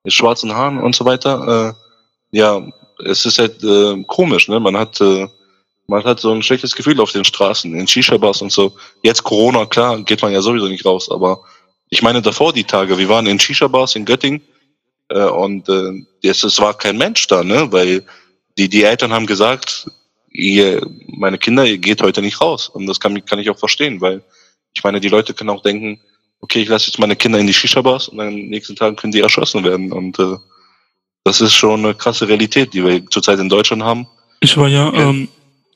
mit 0.04 0.12
schwarzen 0.12 0.54
Haaren 0.54 0.78
und 0.78 0.94
so 0.94 1.04
weiter, 1.04 1.74
äh, 2.32 2.36
ja, 2.36 2.62
es 3.04 3.26
ist 3.26 3.38
halt 3.38 3.62
äh, 3.64 4.02
komisch, 4.04 4.48
ne? 4.48 4.60
Man 4.60 4.76
hat, 4.76 5.00
äh, 5.00 5.26
man 5.86 6.04
hat 6.04 6.20
so 6.20 6.32
ein 6.32 6.42
schlechtes 6.42 6.74
Gefühl 6.74 7.00
auf 7.00 7.12
den 7.12 7.24
Straßen, 7.24 7.74
in 7.74 7.86
Shisha-Bars 7.86 8.42
und 8.42 8.52
so. 8.52 8.74
Jetzt 9.02 9.22
Corona, 9.22 9.66
klar, 9.66 10.00
geht 10.02 10.22
man 10.22 10.32
ja 10.32 10.42
sowieso 10.42 10.66
nicht 10.66 10.84
raus, 10.84 11.10
aber 11.10 11.40
ich 11.90 12.02
meine 12.02 12.22
davor 12.22 12.52
die 12.52 12.64
Tage, 12.64 12.98
wir 12.98 13.08
waren 13.08 13.26
in 13.26 13.38
Shisha-Bars 13.38 13.96
in 13.96 14.04
Göttingen 14.04 14.42
äh, 15.08 15.24
und 15.24 15.68
äh, 15.68 16.04
es, 16.22 16.44
es 16.44 16.60
war 16.60 16.76
kein 16.76 16.98
Mensch 16.98 17.26
da, 17.26 17.44
ne? 17.44 17.70
Weil 17.70 18.04
die, 18.58 18.68
die 18.68 18.84
Eltern 18.84 19.12
haben 19.12 19.26
gesagt, 19.26 19.90
ihr, 20.30 20.86
meine 21.06 21.38
Kinder, 21.38 21.64
ihr 21.64 21.78
geht 21.78 22.02
heute 22.02 22.22
nicht 22.22 22.40
raus. 22.40 22.68
Und 22.68 22.86
das 22.86 23.00
kann, 23.00 23.24
kann 23.24 23.38
ich 23.38 23.50
auch 23.50 23.58
verstehen, 23.58 24.00
weil 24.00 24.22
ich 24.74 24.84
meine, 24.84 25.00
die 25.00 25.08
Leute 25.08 25.34
können 25.34 25.50
auch 25.50 25.62
denken, 25.62 26.00
okay, 26.40 26.60
ich 26.60 26.68
lasse 26.68 26.88
jetzt 26.88 26.98
meine 26.98 27.16
Kinder 27.16 27.38
in 27.38 27.46
die 27.46 27.54
Shisha-Bars 27.54 28.08
und 28.08 28.18
dann 28.18 28.34
nächsten 28.34 28.76
Tagen 28.76 28.96
können 28.96 29.12
die 29.12 29.20
erschossen 29.20 29.64
werden. 29.64 29.92
Und 29.92 30.18
äh, 30.18 30.36
das 31.24 31.40
ist 31.40 31.54
schon 31.54 31.84
eine 31.84 31.94
krasse 31.94 32.28
Realität, 32.28 32.74
die 32.74 32.84
wir 32.84 33.06
zurzeit 33.06 33.38
in 33.38 33.48
Deutschland 33.48 33.82
haben. 33.82 34.06
Ich 34.40 34.56
war 34.56 34.68
ja, 34.68 34.92
ja. 34.92 35.08
Ähm, 35.08 35.28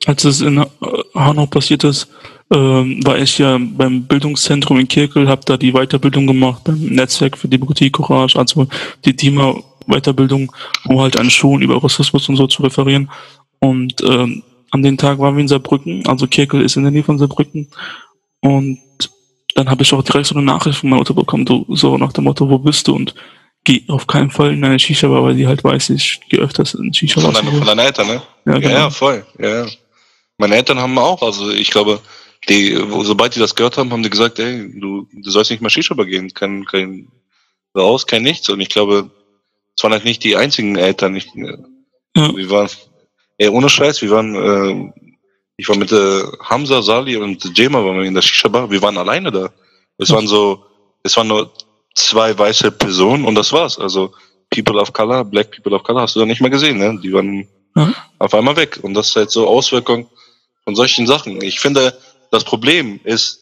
als 0.05 0.23
es 0.23 0.41
in 0.41 0.65
Hanau 1.13 1.45
passiert 1.45 1.83
ist, 1.83 2.07
ähm, 2.51 3.05
war 3.05 3.17
ich 3.17 3.37
ja 3.37 3.57
beim 3.57 4.03
Bildungszentrum 4.03 4.79
in 4.79 4.87
Kirkel, 4.87 5.27
habe 5.27 5.41
da 5.45 5.57
die 5.57 5.71
Weiterbildung 5.71 6.27
gemacht 6.27 6.63
beim 6.65 6.79
Netzwerk 6.79 7.37
für 7.37 7.47
Demokratie, 7.47 7.89
Courage, 7.89 8.37
also 8.37 8.67
die 9.05 9.15
Thema 9.15 9.55
Weiterbildung, 9.87 10.51
um 10.85 10.99
halt 10.99 11.17
an 11.17 11.29
Schulen 11.29 11.61
über 11.61 11.81
Rassismus 11.81 12.27
und 12.29 12.35
so 12.35 12.47
zu 12.47 12.63
referieren. 12.63 13.09
Und 13.59 13.95
ähm, 14.03 14.43
an 14.71 14.83
den 14.83 14.97
Tag 14.97 15.19
waren 15.19 15.35
wir 15.35 15.41
in 15.41 15.47
Saarbrücken, 15.47 16.05
also 16.07 16.27
Kirkel 16.27 16.61
ist 16.61 16.75
in 16.75 16.83
der 16.83 16.91
Nähe 16.91 17.03
von 17.03 17.17
Saarbrücken. 17.17 17.69
Und 18.41 18.79
dann 19.55 19.69
habe 19.69 19.83
ich 19.83 19.93
auch 19.93 20.03
direkt 20.03 20.27
so 20.27 20.35
eine 20.35 20.45
Nachricht 20.45 20.79
von 20.79 20.89
meiner 20.89 21.01
Mutter 21.01 21.13
bekommen, 21.13 21.45
so 21.69 21.97
nach 21.97 22.13
dem 22.13 22.25
Motto, 22.25 22.49
wo 22.49 22.57
bist 22.57 22.87
du? 22.87 22.95
Und 22.95 23.13
geh 23.63 23.83
auf 23.87 24.07
keinen 24.07 24.31
Fall 24.31 24.53
in 24.53 24.63
eine 24.63 24.79
Shisha-Bar, 24.79 25.23
weil 25.23 25.35
die 25.35 25.47
halt 25.47 25.63
weiß, 25.63 25.91
ich 25.91 26.19
gehe 26.29 26.39
öfters 26.39 26.73
in 26.73 26.93
Shisha-Bar. 26.93 27.33
Von, 27.33 27.47
von 27.47 27.65
deinen 27.65 27.79
Eltern, 27.79 28.07
ne? 28.07 28.21
Ja, 28.45 28.59
genau. 28.59 28.73
ja, 28.73 28.89
voll. 28.89 29.25
Ja, 29.39 29.67
Meine 30.37 30.55
Eltern 30.55 30.79
haben 30.79 30.97
auch, 30.97 31.21
also 31.21 31.49
ich 31.51 31.69
glaube, 31.69 32.01
die, 32.49 32.75
sobald 33.03 33.35
die 33.35 33.39
das 33.39 33.55
gehört 33.55 33.77
haben, 33.77 33.91
haben 33.91 34.03
die 34.03 34.09
gesagt, 34.09 34.39
ey, 34.39 34.71
du, 34.79 35.07
du 35.11 35.29
sollst 35.29 35.51
nicht 35.51 35.61
mehr 35.61 35.69
Shisha-Bar 35.69 36.05
gehen, 36.05 36.33
kein, 36.33 36.65
kein 36.65 37.07
raus, 37.75 38.07
kein 38.07 38.23
nichts. 38.23 38.49
Und 38.49 38.59
ich 38.61 38.69
glaube, 38.69 39.11
es 39.77 39.83
waren 39.83 39.93
halt 39.93 40.05
nicht 40.05 40.23
die 40.23 40.35
einzigen 40.35 40.75
Eltern. 40.75 41.15
Ich, 41.15 41.27
ja. 41.35 42.35
Wir 42.35 42.49
waren, 42.49 42.69
ey, 43.37 43.49
ohne 43.49 43.69
Scheiß, 43.69 44.01
wir 44.01 44.09
waren, 44.09 44.35
äh, 44.35 44.91
ich 45.57 45.69
war 45.69 45.77
mit 45.77 45.91
äh, 45.91 46.23
Hamza, 46.43 46.81
Sali 46.81 47.15
und 47.17 47.57
Jema 47.57 47.85
waren 47.85 47.97
wir 47.97 48.05
in 48.05 48.15
der 48.15 48.21
Shisha-Bar. 48.21 48.71
Wir 48.71 48.81
waren 48.81 48.97
alleine 48.97 49.31
da. 49.31 49.51
Es 49.97 50.09
waren 50.09 50.27
so, 50.27 50.65
es 51.03 51.15
waren 51.15 51.27
nur 51.27 51.53
zwei 51.93 52.37
weiße 52.37 52.71
Personen 52.71 53.25
und 53.25 53.35
das 53.35 53.53
war's. 53.53 53.77
Also 53.77 54.13
People 54.49 54.79
of 54.79 54.91
Color, 54.93 55.25
Black 55.25 55.51
People 55.51 55.75
of 55.75 55.83
Color 55.83 56.01
hast 56.01 56.15
du 56.15 56.19
da 56.21 56.25
nicht 56.25 56.41
mehr 56.41 56.49
gesehen, 56.49 56.79
ne? 56.79 56.99
Die 57.01 57.13
waren 57.13 57.47
mhm. 57.75 57.95
auf 58.17 58.33
einmal 58.33 58.55
weg. 58.55 58.79
Und 58.81 58.95
das 58.95 59.09
ist 59.09 59.15
halt 59.15 59.31
so 59.31 59.47
Auswirkung 59.47 60.09
von 60.63 60.75
solchen 60.75 61.07
Sachen. 61.07 61.41
Ich 61.41 61.59
finde, 61.59 61.97
das 62.31 62.43
Problem 62.43 62.99
ist, 63.03 63.39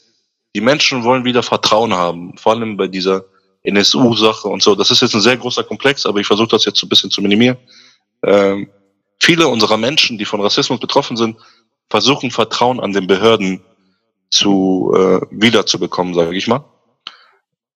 die 0.56 0.62
Menschen 0.62 1.04
wollen 1.04 1.26
wieder 1.26 1.44
Vertrauen 1.44 1.94
haben, 1.94 2.38
vor 2.38 2.54
allem 2.54 2.76
bei 2.76 2.88
dieser 2.88 3.24
NSU-Sache 3.64 4.48
und 4.48 4.62
so. 4.64 4.76
Das 4.76 4.92
ist 4.92 5.02
jetzt 5.02 5.14
ein 5.14 5.22
sehr 5.22 5.38
großer 5.38 5.64
Komplex, 5.64 6.06
aber 6.06 6.20
ich 6.20 6.28
versuche 6.28 6.50
das 6.50 6.66
jetzt 6.66 6.80
so 6.80 6.86
ein 6.86 6.90
bisschen 6.90 7.12
zu 7.12 7.22
minimieren. 7.22 7.58
Ähm, 8.24 8.70
viele 9.20 9.48
unserer 9.48 9.78
Menschen, 9.78 10.18
die 10.18 10.26
von 10.26 10.42
Rassismus 10.42 10.80
betroffen 10.80 11.18
sind, 11.18 11.38
versuchen 11.90 12.32
Vertrauen 12.32 12.80
an 12.80 12.94
den 12.94 13.08
Behörden 13.08 13.62
zu 14.30 14.94
äh, 14.96 15.22
wiederzubekommen, 15.32 16.14
sage 16.14 16.36
ich 16.36 16.48
mal 16.48 16.64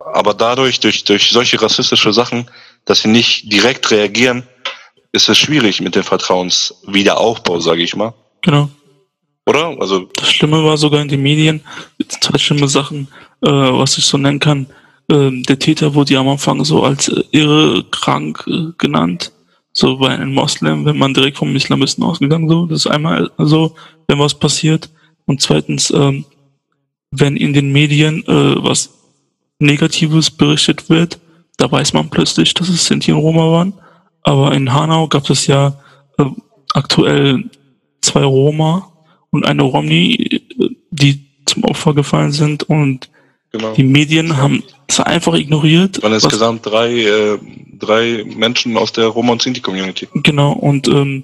aber 0.05 0.33
dadurch, 0.33 0.79
durch, 0.79 1.03
durch 1.03 1.31
solche 1.31 1.61
rassistische 1.61 2.13
Sachen, 2.13 2.49
dass 2.85 3.01
sie 3.01 3.07
nicht 3.07 3.51
direkt 3.51 3.89
reagieren, 3.91 4.43
ist 5.11 5.29
es 5.29 5.37
schwierig 5.37 5.81
mit 5.81 5.95
dem 5.95 6.03
Vertrauenswiederaufbau, 6.03 7.59
sage 7.59 7.83
ich 7.83 7.95
mal. 7.95 8.13
Genau. 8.41 8.69
Oder? 9.45 9.75
Also 9.79 10.07
Das 10.15 10.31
Schlimme 10.31 10.63
war 10.63 10.77
sogar 10.77 11.01
in 11.01 11.07
den 11.07 11.21
Medien, 11.21 11.61
zwei 12.07 12.37
schlimme 12.37 12.67
Sachen, 12.67 13.07
äh, 13.41 13.49
was 13.49 13.97
ich 13.97 14.05
so 14.05 14.17
nennen 14.17 14.39
kann. 14.39 14.67
Ähm, 15.11 15.43
der 15.43 15.59
Täter 15.59 15.93
wurde 15.93 16.13
ja 16.13 16.21
am 16.21 16.29
Anfang 16.29 16.63
so 16.63 16.83
als 16.83 17.09
äh, 17.09 17.23
irre 17.31 17.83
krank 17.91 18.45
äh, 18.47 18.71
genannt. 18.77 19.31
So 19.73 19.97
bei 19.97 20.09
einem 20.09 20.33
Moslem, 20.33 20.85
wenn 20.85 20.97
man 20.97 21.13
direkt 21.13 21.37
vom 21.37 21.55
Islamisten 21.55 22.03
ausgegangen 22.03 22.47
so. 22.47 22.67
Das 22.67 22.85
ist 22.85 22.87
einmal 22.87 23.31
so, 23.37 23.75
wenn 24.07 24.19
was 24.19 24.35
passiert. 24.35 24.89
Und 25.25 25.41
zweitens, 25.41 25.91
ähm, 25.91 26.25
wenn 27.11 27.35
in 27.35 27.53
den 27.53 27.71
Medien 27.71 28.23
äh, 28.27 28.63
was 28.63 28.91
Negatives 29.59 30.31
berichtet 30.31 30.89
wird, 30.89 31.19
da 31.57 31.71
weiß 31.71 31.93
man 31.93 32.09
plötzlich, 32.09 32.53
dass 32.53 32.69
es 32.69 32.85
Sinti 32.85 33.11
und 33.11 33.19
Roma 33.19 33.51
waren. 33.51 33.73
Aber 34.23 34.53
in 34.53 34.73
Hanau 34.73 35.07
gab 35.07 35.29
es 35.29 35.47
ja 35.47 35.75
äh, 36.17 36.25
aktuell 36.73 37.49
zwei 38.01 38.23
Roma 38.23 38.92
und 39.33 39.45
eine 39.45 39.63
Romni, 39.63 40.13
äh, 40.13 40.39
die 40.91 41.25
zum 41.45 41.65
Opfer 41.65 41.93
gefallen 41.93 42.31
sind 42.31 42.63
und 42.63 43.09
genau. 43.51 43.73
die 43.73 43.83
Medien 43.83 44.37
haben 44.37 44.63
es 44.87 44.99
einfach 44.99 45.33
ignoriert. 45.33 46.01
waren 46.01 46.13
was- 46.13 46.23
insgesamt 46.23 46.65
drei, 46.65 46.89
äh, 46.93 47.39
drei 47.79 48.23
Menschen 48.35 48.77
aus 48.77 48.93
der 48.93 49.07
Roma 49.07 49.33
und 49.33 49.41
Sinti 49.41 49.59
Community. 49.59 50.07
Genau, 50.13 50.53
und 50.53 50.87
ähm, 50.87 51.23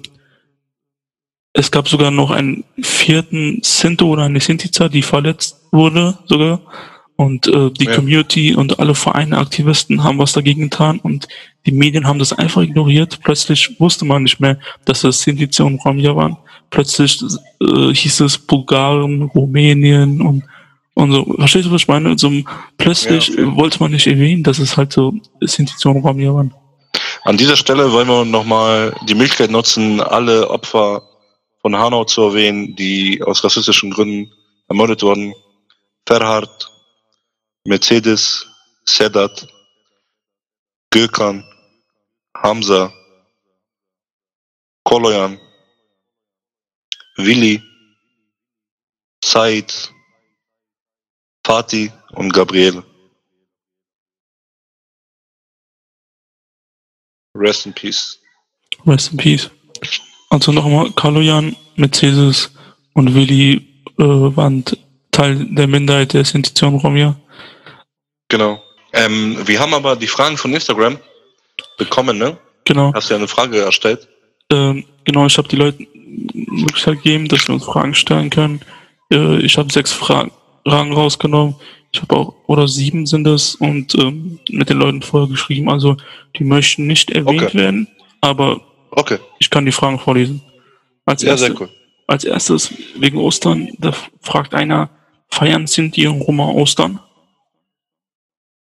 es 1.52 1.70
gab 1.70 1.88
sogar 1.88 2.10
noch 2.10 2.30
einen 2.30 2.64
vierten 2.82 3.60
Sinto 3.62 4.06
oder 4.08 4.24
eine 4.24 4.40
Sintica, 4.40 4.88
die 4.88 5.02
verletzt 5.02 5.56
wurde 5.72 6.18
sogar. 6.26 6.60
Und 7.16 7.48
äh, 7.48 7.70
die 7.72 7.84
Ja. 7.84 7.94
Community 7.96 8.54
und 8.54 8.78
alle 8.78 8.94
Vereine, 8.94 9.36
Aktivisten 9.38 10.02
haben 10.04 10.18
was 10.18 10.32
dagegen 10.32 10.62
getan 10.70 11.00
und 11.00 11.28
die 11.66 11.72
Medien 11.72 12.06
haben 12.06 12.18
das 12.18 12.32
einfach 12.32 12.62
ignoriert. 12.62 13.18
Plötzlich 13.22 13.78
wusste 13.78 14.04
man 14.06 14.22
nicht 14.22 14.40
mehr, 14.40 14.58
dass 14.86 15.04
es 15.04 15.20
Sintize 15.22 15.64
und 15.64 15.84
Romja 15.84 16.16
waren. 16.16 16.36
Plötzlich 16.70 17.20
äh, 17.60 17.92
hieß 17.92 18.20
es 18.20 18.38
Bulgarien, 18.38 19.22
Rumänien 19.22 20.20
und, 20.20 20.44
und 20.94 21.12
so. 21.12 21.24
Verstehst 21.34 21.66
du, 21.66 21.72
was 21.72 21.82
ich 21.82 21.88
meine? 21.88 22.16
So, 22.18 22.30
plötzlich 22.78 23.28
Ja, 23.28 23.34
okay. 23.34 23.56
wollte 23.56 23.80
man 23.80 23.90
nicht 23.92 24.06
erwähnen, 24.06 24.42
dass 24.42 24.58
es 24.58 24.76
halt 24.76 24.92
so 24.92 25.12
Romja 25.84 26.32
waren. 26.32 26.54
An 27.24 27.36
dieser 27.36 27.56
Stelle 27.56 27.92
wollen 27.92 28.08
wir 28.08 28.24
nochmal 28.24 28.94
die 29.08 29.14
Möglichkeit 29.14 29.50
nutzen, 29.50 30.00
alle 30.00 30.48
Opfer 30.48 31.02
von 31.60 31.76
Hanau 31.76 32.04
zu 32.04 32.22
erwähnen, 32.22 32.74
die 32.76 33.22
aus 33.22 33.44
rassistischen 33.44 33.90
Gründen 33.90 34.32
ermordet 34.68 35.02
wurden. 35.02 35.34
Ferhat, 36.06 36.70
Mercedes, 37.64 38.46
Sedat, 38.86 39.46
Gökhan, 40.90 41.44
Hamza, 42.34 42.92
Koloyan, 44.84 45.38
Willi, 47.24 47.62
Said, 49.22 49.72
Fatih 51.44 51.90
und 52.12 52.32
Gabriele. 52.32 52.84
Rest 57.34 57.66
in 57.66 57.72
Peace. 57.72 58.18
Rest 58.86 59.12
in 59.12 59.18
Peace. 59.18 59.50
Also 60.30 60.52
nochmal, 60.52 60.90
Kaloyan, 60.92 61.56
Mercedes 61.76 62.50
und 62.94 63.14
Willi 63.14 63.66
äh, 63.98 64.02
waren 64.02 64.64
Teil 65.10 65.46
der 65.50 65.66
Minderheit 65.66 66.12
der 66.12 66.24
Sintition 66.24 66.76
Romja. 66.76 67.16
Genau. 68.28 68.62
Ähm, 68.92 69.36
wir 69.46 69.58
haben 69.58 69.74
aber 69.74 69.96
die 69.96 70.06
Fragen 70.06 70.36
von 70.36 70.52
Instagram 70.52 70.98
bekommen, 71.78 72.18
ne? 72.18 72.38
Genau. 72.64 72.92
Hast 72.94 73.08
du 73.08 73.14
ja 73.14 73.18
eine 73.18 73.28
Frage 73.28 73.60
erstellt. 73.60 74.08
Ähm, 74.50 74.84
genau, 75.04 75.26
ich 75.26 75.36
habe 75.38 75.48
die 75.48 75.56
Leuten 75.56 75.86
Möglichkeit 76.34 77.02
gegeben, 77.02 77.28
dass 77.28 77.46
wir 77.48 77.54
uns 77.54 77.64
Fragen 77.64 77.94
stellen 77.94 78.30
können. 78.30 78.60
Äh, 79.12 79.38
ich 79.40 79.56
habe 79.58 79.72
sechs 79.72 79.92
Fragen 79.92 80.30
rausgenommen. 80.66 81.56
Ich 81.92 82.00
habe 82.02 82.16
auch, 82.16 82.34
oder 82.46 82.68
sieben 82.68 83.06
sind 83.06 83.26
es 83.26 83.54
und 83.56 83.94
ähm, 83.96 84.38
mit 84.48 84.68
den 84.70 84.78
Leuten 84.78 85.02
vorher 85.02 85.28
geschrieben. 85.28 85.68
Also 85.68 85.96
die 86.36 86.44
möchten 86.44 86.86
nicht 86.86 87.10
erwähnt 87.10 87.42
Okay. 87.42 87.58
werden, 87.58 87.88
aber 88.20 88.60
Okay. 88.92 89.18
ich 89.38 89.50
kann 89.50 89.66
die 89.66 89.72
Fragen 89.72 89.98
vorlesen. 89.98 90.40
Als 91.04 91.22
Ja, 91.22 91.30
erste- 91.30 91.46
sehr 91.46 91.60
cool. 91.60 91.68
Als 92.06 92.24
erstes 92.24 92.72
wegen 92.96 93.18
Ostern, 93.18 93.68
da 93.78 93.92
fragt 94.20 94.52
einer, 94.54 94.90
feiern 95.30 95.66
Sinti 95.68 96.06
und 96.08 96.20
Roma 96.22 96.48
Ostern? 96.48 96.98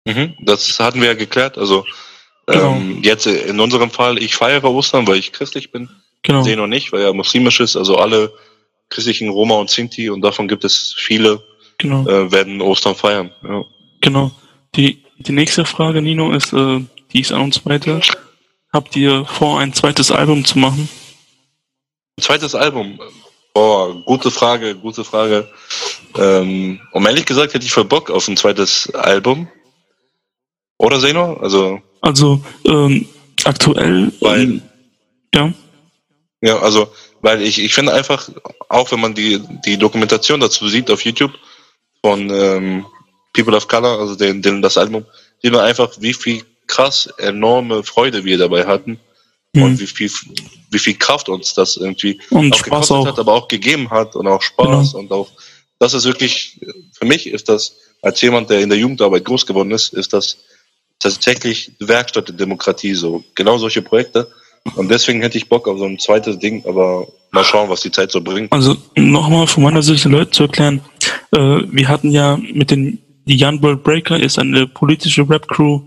Mhm. 0.05 0.35
Das 0.41 0.79
hatten 0.79 1.01
wir 1.01 1.07
ja 1.09 1.13
geklärt. 1.15 1.57
Also 1.57 1.85
Genau. 2.47 2.75
ähm, 2.75 2.99
jetzt 3.03 3.25
in 3.27 3.59
unserem 3.59 3.89
Fall, 3.91 4.17
ich 4.17 4.35
feiere 4.35 4.63
Ostern, 4.65 5.07
weil 5.07 5.17
ich 5.17 5.31
christlich 5.31 5.71
bin. 5.71 5.89
Genau, 6.23 6.43
Sehen 6.43 6.57
noch 6.59 6.67
nicht, 6.67 6.91
weil 6.91 7.01
er 7.01 7.13
muslimisch 7.13 7.59
ist. 7.59 7.75
Also 7.77 7.97
alle 7.97 8.33
christlichen 8.89 9.29
Roma 9.29 9.55
und 9.55 9.69
Sinti 9.69 10.09
und 10.09 10.21
davon 10.21 10.47
gibt 10.47 10.63
es 10.65 10.93
viele, 10.97 11.41
genau, 11.77 12.05
äh, 12.07 12.31
werden 12.31 12.61
Ostern 12.61 12.95
feiern. 12.95 13.31
Ja. 13.43 13.63
genau. 14.01 14.31
Die, 14.75 15.03
die 15.17 15.31
nächste 15.31 15.65
Frage, 15.65 16.01
Nino, 16.01 16.31
ist, 16.31 16.53
äh, 16.53 16.81
die 17.13 17.21
ist 17.21 17.31
an 17.31 17.41
uns 17.41 17.59
beide. 17.59 18.01
Habt 18.71 18.95
ihr 18.95 19.25
vor, 19.25 19.59
ein 19.59 19.73
zweites 19.73 20.11
Album 20.11 20.45
zu 20.45 20.59
machen? 20.59 20.87
Ein 22.17 22.21
zweites 22.23 22.53
Album. 22.53 22.99
Boah, 23.53 23.95
gute 24.05 24.29
Frage, 24.29 24.75
gute 24.75 25.03
Frage. 25.03 25.47
Ähm, 26.17 26.79
um 26.91 27.05
ehrlich 27.07 27.25
gesagt 27.25 27.53
hätte 27.53 27.65
ich 27.65 27.71
voll 27.71 27.85
Bock 27.85 28.11
auf 28.11 28.27
ein 28.27 28.37
zweites 28.37 28.93
Album. 28.93 29.47
Oder 30.77 30.99
Zeno? 30.99 31.33
Also, 31.35 31.81
Also, 32.01 32.41
ähm, 32.65 33.07
aktuell, 33.43 34.11
Weil- 34.21 34.41
ähm, 34.41 34.61
ja, 35.33 35.53
ja, 36.41 36.59
also, 36.59 36.93
weil 37.21 37.41
ich, 37.41 37.59
ich 37.59 37.73
finde 37.73 37.93
einfach, 37.93 38.29
auch 38.69 38.91
wenn 38.91 39.01
man 39.01 39.13
die, 39.13 39.41
die 39.65 39.77
Dokumentation 39.77 40.39
dazu 40.39 40.67
sieht 40.67 40.89
auf 40.89 41.03
YouTube 41.03 41.33
von 42.01 42.29
ähm, 42.29 42.85
People 43.33 43.55
of 43.55 43.67
Color, 43.67 43.99
also 43.99 44.15
den, 44.15 44.41
den, 44.41 44.61
das 44.61 44.77
Album, 44.77 45.05
sieht 45.41 45.51
man 45.51 45.61
einfach, 45.61 45.91
wie 45.99 46.13
viel 46.13 46.43
krass 46.67 47.07
enorme 47.17 47.83
Freude 47.83 48.23
wir 48.23 48.37
dabei 48.37 48.65
hatten 48.65 48.99
und 49.55 49.73
mhm. 49.73 49.79
wie 49.79 49.87
viel, 49.87 50.11
wie 50.69 50.79
viel 50.79 50.97
Kraft 50.97 51.27
uns 51.27 51.53
das 51.53 51.77
irgendwie 51.77 52.21
und 52.29 52.53
auch 52.53 52.59
Spaß 52.59 52.63
gekostet 52.63 52.97
auch. 52.97 53.05
hat, 53.07 53.19
aber 53.19 53.33
auch 53.33 53.47
gegeben 53.47 53.89
hat 53.89 54.15
und 54.15 54.27
auch 54.27 54.41
Spaß 54.41 54.93
und 54.93 55.11
auch 55.11 55.29
das 55.79 55.93
ist 55.93 56.05
wirklich 56.05 56.59
für 56.93 57.05
mich 57.05 57.27
ist 57.27 57.49
das 57.49 57.77
als 58.01 58.21
jemand, 58.21 58.49
der 58.49 58.61
in 58.61 58.69
der 58.69 58.77
Jugendarbeit 58.77 59.25
groß 59.25 59.45
geworden 59.45 59.71
ist, 59.71 59.93
ist 59.93 60.13
das 60.13 60.37
tatsächlich 60.99 61.71
Werkstatt 61.79 62.27
der 62.27 62.35
Demokratie 62.35 62.93
so 62.93 63.23
genau 63.35 63.57
solche 63.57 63.81
Projekte 63.81 64.31
und 64.75 64.89
deswegen 64.89 65.21
hätte 65.21 65.37
ich 65.37 65.49
Bock 65.49 65.67
auf 65.67 65.77
so 65.77 65.85
ein 65.85 65.99
zweites 65.99 66.39
Ding, 66.39 66.63
aber 66.65 67.07
mal 67.31 67.43
schauen, 67.43 67.69
was 67.69 67.81
die 67.81 67.91
Zeit 67.91 68.11
so 68.11 68.21
bringt. 68.21 68.51
Also 68.51 68.75
nochmal 68.95 69.47
von 69.47 69.63
meiner 69.63 69.81
Sicht 69.81 70.05
den 70.05 70.11
Leuten 70.11 70.31
zu 70.31 70.43
erklären, 70.43 70.81
äh, 71.31 71.61
wir 71.69 71.87
hatten 71.87 72.11
ja 72.11 72.37
mit 72.37 72.71
den, 72.71 72.99
die 73.25 73.43
Young 73.43 73.61
World 73.61 73.83
Breaker 73.83 74.19
ist 74.19 74.39
eine 74.39 74.67
politische 74.67 75.27
Rap-Crew 75.29 75.81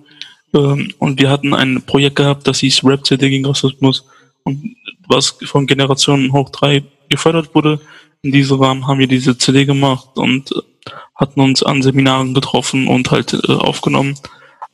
ähm, 0.55 0.93
und 0.99 1.21
wir 1.21 1.31
hatten 1.31 1.55
ein 1.55 1.83
Projekt 1.83 2.17
gehabt, 2.17 2.47
das 2.47 2.61
hieß 2.61 2.85
Rap 2.85 3.07
CD 3.07 3.31
gegen 3.31 3.47
Rassismus 3.47 4.05
und 4.45 4.77
was 5.09 5.37
von 5.45 5.67
Generationen 5.67 6.33
hoch 6.33 6.51
drei 6.51 6.83
gefördert 7.09 7.55
wurde. 7.55 7.81
In 8.23 8.33
diesem 8.33 8.61
Rahmen 8.61 8.87
haben 8.87 9.01
wir 9.01 9.09
diese 9.09 9.37
CD 9.37 9.65
gemacht 9.65 10.09
und 10.15 10.53
äh, 10.53 10.91
hatten 11.17 11.41
uns 11.41 11.63
an 11.63 11.83
Seminaren 11.83 12.35
getroffen 12.35 12.89
und 12.89 13.11
halt 13.11 13.35
äh, 13.35 13.53
aufgenommen. 13.53 14.15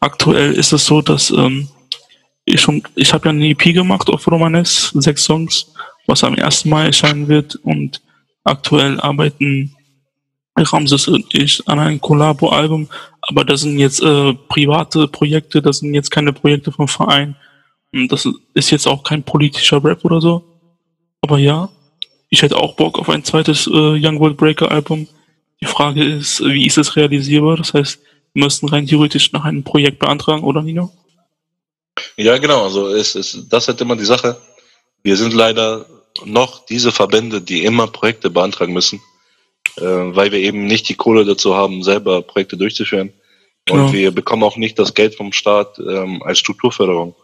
Aktuell 0.00 0.52
ist 0.52 0.72
es 0.72 0.86
so, 0.86 1.02
dass 1.02 1.30
ähm, 1.30 1.68
ich 2.48 2.60
schon, 2.60 2.82
ich 2.94 3.12
habe 3.12 3.26
ja 3.26 3.30
eine 3.30 3.48
EP 3.48 3.74
gemacht 3.74 4.08
auf 4.08 4.26
Romanes, 4.26 4.90
sechs 4.94 5.24
Songs, 5.24 5.72
was 6.06 6.24
am 6.24 6.34
1. 6.34 6.64
Mai 6.66 6.86
erscheinen 6.86 7.28
wird 7.28 7.56
und 7.56 8.00
aktuell 8.44 9.00
arbeiten 9.00 9.74
Ramses 10.56 11.06
und 11.06 11.32
ich 11.34 11.62
an 11.68 11.78
einem 11.78 12.00
Collabo-Album, 12.00 12.88
aber 13.22 13.44
das 13.44 13.60
sind 13.60 13.78
jetzt 13.78 14.02
äh, 14.02 14.34
private 14.48 15.06
Projekte, 15.06 15.62
das 15.62 15.78
sind 15.78 15.94
jetzt 15.94 16.10
keine 16.10 16.32
Projekte 16.32 16.72
vom 16.72 16.88
Verein 16.88 17.36
und 17.92 18.10
das 18.10 18.28
ist 18.54 18.70
jetzt 18.70 18.88
auch 18.88 19.04
kein 19.04 19.22
politischer 19.22 19.82
Rap 19.84 20.04
oder 20.04 20.20
so, 20.20 20.42
aber 21.20 21.38
ja, 21.38 21.68
ich 22.30 22.42
hätte 22.42 22.56
auch 22.56 22.74
Bock 22.74 22.98
auf 22.98 23.08
ein 23.08 23.24
zweites 23.24 23.66
äh, 23.66 23.70
Young 23.70 24.20
World 24.20 24.36
Breaker 24.36 24.70
Album. 24.70 25.06
Die 25.60 25.66
Frage 25.66 26.04
ist, 26.04 26.44
wie 26.44 26.66
ist 26.66 26.78
es 26.78 26.94
realisierbar? 26.94 27.56
Das 27.56 27.72
heißt, 27.74 27.98
wir 28.34 28.44
müssten 28.44 28.68
rein 28.68 28.86
theoretisch 28.86 29.32
nach 29.32 29.44
einem 29.44 29.64
Projekt 29.64 29.98
beantragen, 29.98 30.42
oder 30.42 30.62
Nino? 30.62 30.92
Ja, 32.16 32.38
genau, 32.38 32.64
also 32.64 32.88
es 32.88 33.14
ist 33.14 33.46
das 33.50 33.64
ist 33.64 33.68
halt 33.68 33.80
immer 33.80 33.96
die 33.96 34.04
Sache. 34.04 34.40
Wir 35.02 35.16
sind 35.16 35.32
leider 35.34 35.86
noch 36.24 36.64
diese 36.66 36.92
Verbände, 36.92 37.40
die 37.40 37.64
immer 37.64 37.86
Projekte 37.86 38.30
beantragen 38.30 38.72
müssen, 38.72 39.00
äh, 39.76 39.82
weil 39.82 40.32
wir 40.32 40.40
eben 40.40 40.66
nicht 40.66 40.88
die 40.88 40.94
Kohle 40.96 41.24
dazu 41.24 41.54
haben, 41.54 41.82
selber 41.82 42.22
Projekte 42.22 42.56
durchzuführen. 42.56 43.12
Genau. 43.64 43.86
Und 43.86 43.92
wir 43.92 44.10
bekommen 44.10 44.42
auch 44.42 44.56
nicht 44.56 44.78
das 44.78 44.94
Geld 44.94 45.14
vom 45.14 45.32
Staat 45.32 45.78
ähm, 45.78 46.22
als 46.22 46.38
Strukturförderung. 46.38 47.14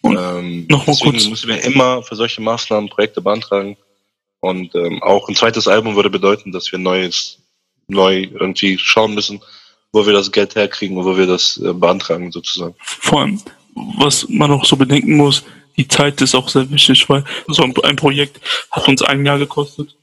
Und 0.00 0.16
ähm, 0.16 0.66
noch 0.68 0.86
mal 0.86 0.92
deswegen 0.92 1.12
kurz- 1.12 1.28
müssen 1.28 1.48
wir 1.48 1.62
immer 1.64 2.02
für 2.02 2.16
solche 2.16 2.40
Maßnahmen 2.40 2.88
Projekte 2.88 3.20
beantragen. 3.20 3.76
Und 4.40 4.74
ähm, 4.74 5.02
auch 5.02 5.28
ein 5.28 5.34
zweites 5.34 5.66
Album 5.66 5.96
würde 5.96 6.10
bedeuten, 6.10 6.52
dass 6.52 6.70
wir 6.70 6.78
neues, 6.78 7.38
neu 7.88 8.28
irgendwie 8.32 8.78
schauen 8.78 9.14
müssen, 9.14 9.40
wo 9.92 10.06
wir 10.06 10.12
das 10.12 10.30
Geld 10.30 10.54
herkriegen 10.54 10.96
und 10.96 11.04
wo 11.04 11.16
wir 11.16 11.26
das 11.26 11.56
äh, 11.58 11.72
beantragen 11.72 12.30
sozusagen. 12.30 12.74
vor 12.78 13.20
allem, 13.22 13.40
was 13.98 14.28
man 14.28 14.50
auch 14.50 14.64
so 14.64 14.76
bedenken 14.76 15.16
muss, 15.16 15.44
die 15.76 15.88
Zeit 15.88 16.20
ist 16.20 16.34
auch 16.34 16.48
sehr 16.48 16.68
wichtig, 16.70 17.08
weil 17.08 17.24
so 17.46 17.62
ein, 17.62 17.74
ein 17.84 17.96
Projekt 17.96 18.40
hat 18.70 18.88
uns 18.88 19.02
ein 19.02 19.24
Jahr 19.24 19.38
gekostet. 19.38 19.96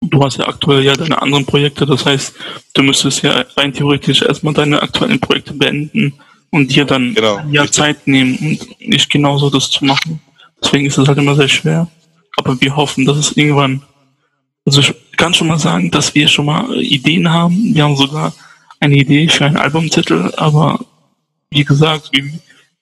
du 0.00 0.24
hast 0.24 0.38
ja 0.38 0.48
aktuell 0.48 0.82
ja 0.82 0.94
deine 0.94 1.20
anderen 1.20 1.46
Projekte, 1.46 1.86
das 1.86 2.04
heißt, 2.04 2.34
du 2.74 2.82
müsstest 2.82 3.22
ja 3.22 3.44
rein 3.56 3.72
theoretisch 3.72 4.22
erstmal 4.22 4.54
deine 4.54 4.82
aktuellen 4.82 5.20
Projekte 5.20 5.54
beenden 5.54 6.14
und 6.50 6.74
dir 6.74 6.84
dann 6.84 7.14
Genau, 7.14 7.38
ja 7.50 7.62
richtig. 7.62 7.72
Zeit 7.72 8.06
nehmen 8.06 8.36
und 8.38 8.80
nicht 8.88 9.10
genauso 9.10 9.50
das 9.50 9.70
zu 9.70 9.84
machen. 9.84 10.20
Deswegen 10.62 10.86
ist 10.86 10.98
es 10.98 11.08
halt 11.08 11.18
immer 11.18 11.34
sehr 11.34 11.48
schwer. 11.48 11.88
Aber 12.36 12.60
wir 12.60 12.74
hoffen, 12.76 13.04
dass 13.04 13.16
es 13.16 13.36
irgendwann, 13.36 13.82
also 14.64 14.80
ich 14.80 14.94
kann 15.16 15.34
schon 15.34 15.48
mal 15.48 15.58
sagen, 15.58 15.90
dass 15.90 16.14
wir 16.14 16.28
schon 16.28 16.46
mal 16.46 16.74
Ideen 16.80 17.30
haben. 17.30 17.74
Wir 17.74 17.84
haben 17.84 17.96
sogar 17.96 18.32
eine 18.80 18.96
Idee 18.96 19.28
für 19.28 19.44
einen 19.44 19.56
Albumtitel, 19.56 20.32
aber 20.36 20.84
wie 21.50 21.64
gesagt, 21.64 22.10
wie, 22.12 22.32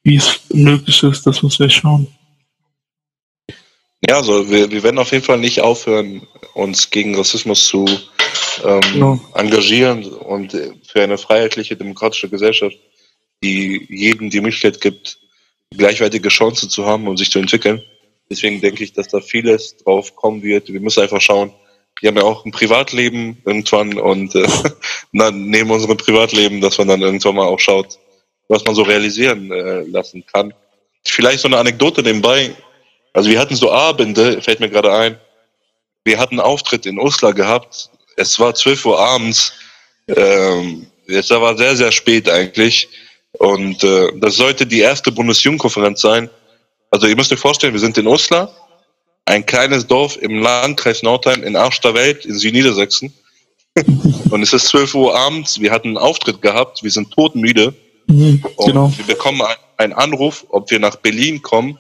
wie 0.03 0.17
es 0.17 0.41
möglich 0.53 1.03
ist, 1.03 1.27
das 1.27 1.43
müssen 1.43 1.61
wir 1.61 1.71
schauen. 1.71 2.07
Ja, 4.07 4.17
also 4.17 4.49
wir, 4.51 4.71
wir 4.71 4.83
werden 4.83 4.99
auf 4.99 5.13
jeden 5.13 5.25
Fall 5.25 5.39
nicht 5.39 5.61
aufhören, 5.61 6.27
uns 6.55 6.91
gegen 6.91 7.15
Rassismus 7.15 7.67
zu 7.67 7.85
ähm, 8.65 8.81
Genau. 8.93 9.21
engagieren 9.35 10.05
und 10.05 10.53
für 10.87 11.03
eine 11.03 11.19
freiheitliche, 11.19 11.77
demokratische 11.77 12.29
Gesellschaft, 12.29 12.77
die 13.43 13.87
jedem 13.91 14.31
die 14.31 14.41
Möglichkeit 14.41 14.81
gibt, 14.81 15.19
gleichwertige 15.77 16.29
Chancen 16.29 16.71
zu 16.71 16.87
haben 16.87 17.09
und 17.09 17.19
sich 17.19 17.31
zu 17.31 17.39
entwickeln. 17.39 17.83
Deswegen 18.31 18.61
denke 18.61 18.85
ich, 18.85 18.93
dass 18.93 19.09
da 19.09 19.21
vieles 19.21 19.77
drauf 19.79 20.15
kommen 20.17 20.43
wird. 20.43 20.73
Wir 20.73 20.81
müssen 20.81 21.03
einfach 21.03 21.21
schauen. 21.21 21.53
Wir 22.01 22.09
haben 22.09 22.17
ja 22.17 22.23
auch 22.23 22.45
ein 22.45 22.53
Privatleben 22.53 23.39
irgendwann 23.45 23.99
und 23.99 24.35
äh, 24.35 24.47
dann 25.13 25.51
neben 25.51 25.71
unserem 25.71 25.97
Privatleben, 25.97 26.61
dass 26.61 26.79
man 26.79 26.89
dann 26.89 27.03
irgendwann 27.03 27.35
mal 27.35 27.47
auch 27.47 27.61
schaut, 27.61 27.99
was 28.51 28.65
man 28.65 28.75
so 28.75 28.83
realisieren 28.83 29.51
äh, 29.53 29.83
lassen 29.83 30.25
kann. 30.27 30.53
Vielleicht 31.07 31.41
so 31.41 31.49
eine 31.49 31.57
Anekdote 31.57 32.03
nebenbei. 32.03 32.55
Also 33.13 33.31
wir 33.31 33.39
hatten 33.39 33.55
so 33.55 33.71
Abende, 33.71 34.43
fällt 34.43 34.61
mir 34.61 34.69
gerade 34.69 34.93
ein. 34.93 35.17
Wir 36.05 36.19
hatten 36.19 36.39
einen 36.39 36.47
Auftritt 36.47 36.85
in 36.85 36.99
Uslar 36.99 37.33
gehabt. 37.33 37.91
Es 38.17 38.39
war 38.39 38.55
12 38.55 38.85
Uhr 38.87 38.99
abends. 38.99 39.53
Ähm, 40.09 40.87
es 41.07 41.31
war 41.31 41.57
sehr, 41.57 41.77
sehr 41.77 41.93
spät 41.93 42.29
eigentlich. 42.29 42.89
Und 43.33 43.85
äh, 43.85 44.09
das 44.17 44.37
sollte 44.37 44.67
die 44.67 44.81
erste 44.81 45.13
Bundesjugendkonferenz 45.13 46.01
sein. 46.01 46.29
Also 46.91 47.07
ihr 47.07 47.15
müsst 47.15 47.33
euch 47.33 47.39
vorstellen, 47.39 47.73
wir 47.73 47.81
sind 47.81 47.97
in 47.99 48.09
Uslar, 48.09 48.53
ein 49.27 49.47
kleines 49.47 49.87
Dorf 49.87 50.17
im 50.21 50.41
Landkreis 50.41 51.05
Nordheim 51.05 51.45
in 51.45 51.55
Arsch 51.55 51.81
der 51.81 51.95
Welt 51.95 52.25
in 52.27 52.37
Südniedersachsen. 52.37 53.13
Und 54.31 54.43
es 54.43 54.53
ist 54.53 54.67
12 54.67 54.95
Uhr 54.97 55.17
abends, 55.17 55.61
wir 55.61 55.71
hatten 55.71 55.89
einen 55.89 55.99
Auftritt 55.99 56.43
gehabt, 56.43 56.83
wir 56.83 56.91
sind 56.91 57.13
todmüde. 57.13 57.73
Mhm, 58.11 58.45
Und 58.57 58.67
genau. 58.67 58.93
wir 58.97 59.07
bekommen 59.07 59.43
ein- 59.43 59.57
einen 59.77 59.93
Anruf, 59.95 60.45
ob 60.51 60.71
wir 60.71 60.79
nach 60.81 60.97
Berlin 60.97 61.41
kommen. 61.43 61.79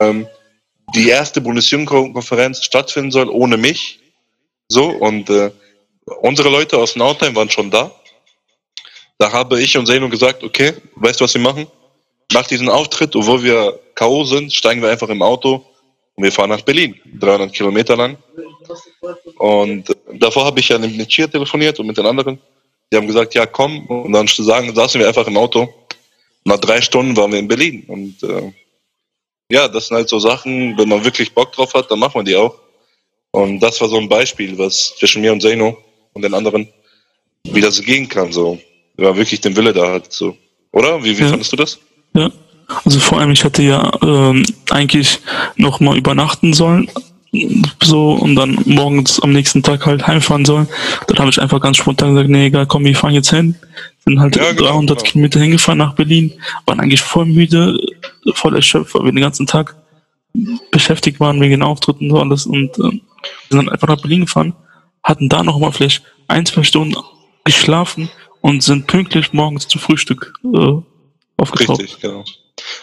Ähm, 0.00 0.26
die 0.94 1.08
erste 1.08 1.40
Bundesjugendkonferenz 1.40 2.62
stattfinden 2.64 3.10
soll 3.10 3.28
ohne 3.28 3.56
mich. 3.56 4.00
So, 4.68 4.84
und 4.88 5.28
äh, 5.30 5.50
unsere 6.22 6.48
Leute 6.48 6.78
aus 6.78 6.96
Nordheim 6.96 7.34
waren 7.34 7.50
schon 7.50 7.70
da. 7.70 7.90
Da 9.18 9.32
habe 9.32 9.60
ich 9.60 9.76
und 9.76 9.86
Zeno 9.86 10.08
gesagt, 10.08 10.44
okay, 10.44 10.74
weißt 10.96 11.20
du, 11.20 11.24
was 11.24 11.34
wir 11.34 11.40
machen? 11.40 11.66
Nach 12.32 12.46
diesem 12.46 12.68
Auftritt, 12.68 13.16
obwohl 13.16 13.42
wir 13.42 13.78
K.O. 13.94 14.24
sind, 14.24 14.52
steigen 14.52 14.80
wir 14.82 14.90
einfach 14.90 15.08
im 15.08 15.22
Auto 15.22 15.64
und 16.14 16.22
wir 16.24 16.30
fahren 16.30 16.50
nach 16.50 16.60
Berlin. 16.60 16.94
300 17.18 17.52
Kilometer 17.52 17.96
lang. 17.96 18.16
Und 19.38 19.96
davor 20.12 20.44
habe 20.44 20.60
ich 20.60 20.68
ja 20.68 20.78
mit 20.78 21.08
Chia 21.08 21.26
telefoniert 21.26 21.78
und 21.80 21.86
mit 21.86 21.96
den 21.96 22.06
anderen. 22.06 22.38
Die 22.92 22.96
haben 22.96 23.06
gesagt, 23.06 23.34
ja, 23.34 23.46
komm. 23.46 23.86
Und 23.86 24.12
dann 24.12 24.26
sagen, 24.26 24.74
saßen 24.74 25.00
wir 25.00 25.08
einfach 25.08 25.26
im 25.26 25.36
Auto. 25.36 25.68
Nach 26.44 26.58
drei 26.58 26.80
Stunden 26.80 27.16
waren 27.16 27.32
wir 27.32 27.38
in 27.38 27.48
Berlin. 27.48 27.84
Und 27.86 28.22
äh, 28.22 28.52
ja, 29.50 29.68
das 29.68 29.88
sind 29.88 29.96
halt 29.96 30.08
so 30.08 30.18
Sachen, 30.18 30.76
wenn 30.78 30.88
man 30.88 31.04
wirklich 31.04 31.32
Bock 31.34 31.52
drauf 31.52 31.74
hat, 31.74 31.90
dann 31.90 31.98
macht 31.98 32.14
man 32.14 32.24
die 32.24 32.36
auch. 32.36 32.54
Und 33.30 33.60
das 33.60 33.80
war 33.80 33.88
so 33.88 33.98
ein 33.98 34.08
Beispiel, 34.08 34.56
was 34.58 34.94
zwischen 34.98 35.20
mir 35.22 35.32
und 35.32 35.42
Zeno 35.42 35.76
und 36.14 36.22
den 36.22 36.34
anderen, 36.34 36.68
wie 37.44 37.60
das 37.60 37.80
gehen 37.82 38.08
kann, 38.08 38.32
so. 38.32 38.58
Wenn 38.96 39.06
man 39.06 39.16
wirklich 39.16 39.40
den 39.40 39.54
Wille 39.56 39.72
da 39.72 39.92
hat, 39.92 40.12
so. 40.12 40.36
Oder? 40.72 41.02
Wie, 41.04 41.16
wie 41.16 41.22
Ja. 41.22 41.28
fandest 41.28 41.52
du 41.52 41.56
das? 41.56 41.78
Ja. 42.14 42.30
Also 42.84 43.00
vor 43.00 43.18
allem, 43.18 43.30
ich 43.30 43.44
hatte 43.44 43.62
ja 43.62 43.90
ähm, 44.02 44.44
eigentlich 44.70 45.20
noch 45.56 45.80
mal 45.80 45.96
übernachten 45.96 46.52
sollen, 46.52 46.90
so 47.82 48.12
und 48.12 48.36
dann 48.36 48.58
morgens 48.64 49.20
am 49.20 49.32
nächsten 49.32 49.62
Tag 49.62 49.84
halt 49.86 50.06
heimfahren 50.06 50.44
sollen. 50.44 50.68
Dann 51.06 51.18
habe 51.18 51.30
ich 51.30 51.40
einfach 51.40 51.60
ganz 51.60 51.76
spontan 51.76 52.14
gesagt, 52.14 52.30
nee, 52.30 52.46
egal, 52.46 52.66
komm, 52.66 52.84
wir 52.84 52.96
fahren 52.96 53.14
jetzt 53.14 53.30
hin. 53.30 53.54
Sind 54.04 54.20
halt 54.20 54.36
Ja, 54.36 54.52
genau, 54.52 54.70
300 54.70 54.98
genau. 54.98 55.10
Kilometer 55.10 55.40
hingefahren 55.40 55.78
nach 55.78 55.94
Berlin, 55.94 56.32
waren 56.66 56.80
eigentlich 56.80 57.02
voll 57.02 57.26
müde, 57.26 57.78
voll 58.32 58.56
erschöpft, 58.56 58.94
weil 58.94 59.04
wir 59.04 59.12
den 59.12 59.20
ganzen 59.20 59.46
Tag 59.46 59.76
beschäftigt 60.70 61.20
waren 61.20 61.40
wegen 61.40 61.52
den 61.52 61.62
Auftritten 61.62 62.04
und 62.04 62.10
so 62.10 62.20
alles 62.20 62.46
und 62.46 62.78
wir 62.78 63.00
sind 63.48 63.68
einfach 63.68 63.88
nach 63.88 64.00
Berlin 64.00 64.22
gefahren, 64.22 64.54
hatten 65.02 65.28
da 65.28 65.42
noch 65.42 65.58
mal 65.58 65.72
vielleicht 65.72 66.02
ein, 66.28 66.46
zwei 66.46 66.62
Stunden 66.62 66.96
geschlafen 67.44 68.10
und 68.40 68.62
sind 68.62 68.86
pünktlich 68.86 69.32
morgens 69.32 69.68
zum 69.68 69.80
Frühstück 69.80 70.34
äh, 70.44 70.74
aufgetaucht. 71.36 71.80
Richtig, 71.80 72.00
genau. 72.00 72.24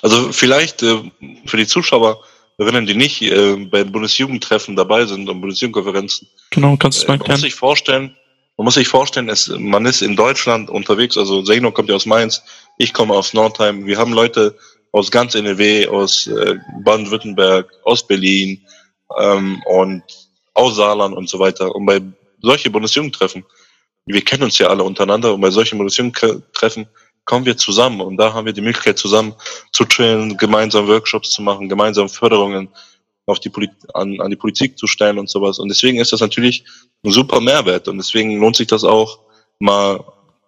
Also 0.01 0.31
vielleicht 0.31 0.83
äh, 0.83 1.11
für 1.45 1.57
die 1.57 1.67
Zuschauer, 1.67 2.23
erinnern, 2.57 2.85
die 2.85 2.95
nicht 2.95 3.21
äh, 3.21 3.55
beim 3.55 3.91
Bundesjugendtreffen 3.91 4.75
dabei 4.75 5.05
sind 5.05 5.29
und 5.29 5.41
Bundesjugendkonferenzen, 5.41 6.27
Genau, 6.51 6.75
kannst 6.77 6.99
du 6.99 7.01
es 7.01 7.05
Äh, 7.05 7.07
mal 7.07 7.13
man 7.13 7.19
muss 7.19 7.27
erklären? 7.27 7.41
sich 7.41 7.55
vorstellen, 7.55 8.15
man 8.57 8.65
muss 8.65 8.75
sich 8.75 8.87
vorstellen, 8.87 9.29
es, 9.29 9.47
man 9.49 9.85
ist 9.85 10.01
in 10.01 10.15
Deutschland 10.15 10.69
unterwegs, 10.69 11.17
also 11.17 11.43
Zeno 11.43 11.71
kommt 11.71 11.89
ja 11.89 11.95
aus 11.95 12.05
Mainz, 12.05 12.41
ich 12.77 12.93
komme 12.93 13.13
aus 13.13 13.33
Nordheim, 13.33 13.85
wir 13.85 13.97
haben 13.97 14.13
Leute 14.13 14.57
aus 14.93 15.11
ganz 15.11 15.35
NRW, 15.35 15.87
aus 15.87 16.27
äh, 16.27 16.55
Baden-Württemberg, 16.85 17.69
aus 17.83 18.07
Berlin 18.07 18.65
ähm, 19.19 19.61
und 19.65 20.03
aus 20.53 20.77
Saarland 20.77 21.15
und 21.17 21.27
so 21.27 21.37
weiter. 21.39 21.75
Und 21.75 21.85
bei 21.85 21.99
solchen 22.41 22.71
Bundesjugendtreffen, 22.71 23.43
wir 24.05 24.21
kennen 24.21 24.43
uns 24.43 24.57
ja 24.57 24.67
alle 24.67 24.83
untereinander 24.83 25.33
und 25.33 25.41
bei 25.41 25.49
solchen 25.49 25.77
Bundesjugendtreffen 25.77 26.87
kommen 27.25 27.45
wir 27.45 27.57
zusammen 27.57 28.01
und 28.01 28.17
da 28.17 28.33
haben 28.33 28.45
wir 28.45 28.53
die 28.53 28.61
Möglichkeit 28.61 28.97
zusammen 28.97 29.33
zu 29.73 29.85
chillen, 29.85 30.37
gemeinsam 30.37 30.87
Workshops 30.87 31.31
zu 31.31 31.41
machen, 31.41 31.67
gemeinsam 31.67 32.07
Förderungen 32.07 32.69
auf 33.25 33.39
die 33.39 33.49
Polit 33.49 33.71
an, 33.95 34.21
an 34.21 34.29
die 34.29 34.35
Politik 34.35 34.77
zu 34.77 34.85
stellen 34.87 35.17
und 35.17 35.29
sowas. 35.29 35.57
Und 35.57 35.69
deswegen 35.69 35.99
ist 35.99 36.13
das 36.13 36.19
natürlich 36.21 36.63
ein 37.03 37.11
super 37.11 37.41
Mehrwert 37.41 37.87
und 37.87 37.97
deswegen 37.97 38.39
lohnt 38.39 38.55
sich 38.55 38.67
das 38.67 38.83
auch 38.83 39.19
mal 39.59 40.03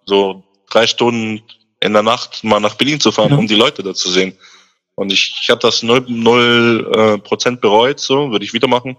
so 0.06 0.44
drei 0.70 0.86
Stunden 0.86 1.42
in 1.80 1.94
der 1.94 2.04
Nacht 2.04 2.44
mal 2.44 2.60
nach 2.60 2.76
Berlin 2.76 3.00
zu 3.00 3.12
fahren, 3.12 3.32
Ja. 3.32 3.38
um 3.38 3.48
die 3.48 3.56
Leute 3.56 3.82
da 3.82 3.94
zu 3.94 4.10
sehen. 4.12 4.38
Und 4.96 5.12
ich, 5.12 5.36
ich 5.42 5.50
habe 5.50 5.60
das 5.62 5.82
null, 5.84 6.04
null 6.08 6.92
äh, 6.96 7.18
Prozent 7.20 7.62
bereut, 7.62 8.00
so 8.00 8.32
würde 8.32 8.46
ich 8.46 8.54
wieder 8.54 8.68
machen, 8.68 8.98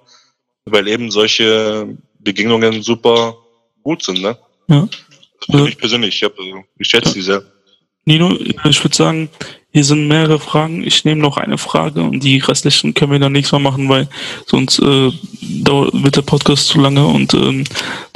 weil 0.65 0.87
eben 0.89 1.11
solche 1.11 1.97
Begegnungen 2.21 2.83
super 2.83 3.37
gut 3.83 4.03
sind, 4.03 4.21
ne? 4.21 4.37
Ja. 4.69 4.89
Für 5.51 5.59
Ja. 5.59 5.65
mich 5.65 5.79
persönlich, 5.79 6.17
ich, 6.17 6.23
hab, 6.25 6.39
also, 6.39 6.65
ich 6.79 6.89
schätze 6.89 7.15
die 7.15 7.23
sehr. 7.23 7.43
Nino, 8.09 8.35
ich 8.65 8.83
würde 8.83 8.97
sagen, 8.97 9.29
hier 9.71 9.85
sind 9.85 10.09
mehrere 10.09 10.41
Fragen. 10.41 10.83
Ich 10.83 11.05
nehme 11.05 11.21
noch 11.21 11.37
eine 11.37 11.59
Frage 11.59 12.03
und 12.03 12.21
die 12.21 12.39
restlichen 12.39 12.95
können 12.95 13.13
wir 13.13 13.19
dann 13.19 13.33
nächstes 13.33 13.53
Mal 13.53 13.71
machen, 13.71 13.89
weil 13.91 14.09
sonst 14.47 14.79
äh, 14.79 15.13
dauert, 15.43 15.91
wird 15.93 16.17
der 16.17 16.23
Podcast 16.23 16.69
zu 16.69 16.81
lange 16.81 17.07
und 17.07 17.35
ähm, 17.35 17.65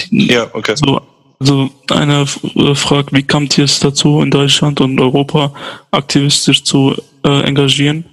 die, 0.01 0.33
Ja, 0.33 0.49
okay. 0.55 0.75
so, 0.77 1.03
also 1.39 1.71
eine 1.91 2.23
äh, 2.57 2.75
fragt, 2.75 3.13
wie 3.13 3.23
kommt 3.23 3.59
es 3.59 3.81
dazu, 3.81 4.23
in 4.23 4.31
Deutschland 4.31 4.81
und 4.81 4.99
Europa 4.99 5.55
aktivistisch 5.91 6.65
zu 6.65 6.97
äh, 7.23 7.43
engagieren? 7.43 8.07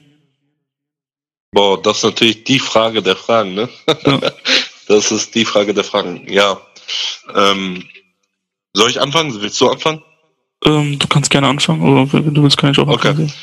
Boah, 1.51 1.81
das 1.81 1.99
ist 1.99 2.03
natürlich 2.03 2.43
die 2.43 2.59
Frage 2.59 3.01
der 3.01 3.15
Fragen, 3.15 3.55
ne? 3.55 3.69
Ja. 4.05 4.19
Das 4.87 5.11
ist 5.11 5.35
die 5.35 5.45
Frage 5.45 5.71
der 5.75 5.83
Fragen. 5.83 6.25
Ja. 6.27 6.59
Ähm, 7.35 7.83
soll 8.73 8.89
ich 8.89 8.99
anfangen? 8.99 9.39
Willst 9.39 9.61
du 9.61 9.69
anfangen? 9.69 10.01
Ähm, 10.65 10.99
du 10.99 11.07
kannst 11.07 11.31
gerne 11.31 11.47
anfangen, 11.47 11.81
oder 11.81 12.11
wenn 12.11 12.33
du 12.33 12.43
willst, 12.43 12.57
kann 12.57 12.71
ich 12.71 12.79
auch 12.79 12.87
Okay. 12.87 13.09
anfangen. 13.09 13.33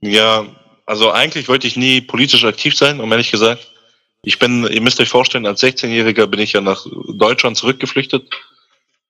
Ja, 0.00 0.46
also 0.86 1.10
eigentlich 1.10 1.48
wollte 1.48 1.66
ich 1.66 1.76
nie 1.76 2.00
politisch 2.00 2.44
aktiv 2.44 2.76
sein, 2.76 3.00
um 3.00 3.10
ehrlich 3.12 3.30
gesagt. 3.30 3.70
Ich 4.24 4.38
bin, 4.38 4.64
ihr 4.66 4.80
müsst 4.80 5.00
euch 5.00 5.08
vorstellen, 5.08 5.46
als 5.46 5.62
16-Jähriger 5.62 6.26
bin 6.26 6.40
ich 6.40 6.52
ja 6.52 6.60
nach 6.60 6.86
Deutschland 7.14 7.56
zurückgeflüchtet. 7.56 8.28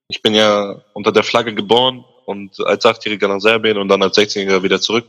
Ich 0.08 0.22
bin 0.22 0.34
ja 0.34 0.82
unter 0.94 1.12
der 1.12 1.22
Flagge 1.22 1.54
geboren 1.54 2.04
und 2.26 2.58
als 2.60 2.84
8-Jähriger 2.84 3.28
nach 3.28 3.40
Serbien 3.40 3.76
und 3.78 3.88
dann 3.88 4.02
als 4.02 4.16
16-Jähriger 4.16 4.62
wieder 4.62 4.80
zurück, 4.80 5.06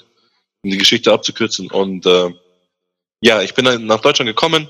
um 0.63 0.71
die 0.71 0.77
Geschichte 0.77 1.11
abzukürzen. 1.13 1.71
Und 1.71 2.05
äh, 2.05 2.33
ja, 3.21 3.41
ich 3.41 3.53
bin 3.53 3.65
dann 3.65 3.85
nach 3.85 4.01
Deutschland 4.01 4.27
gekommen. 4.27 4.67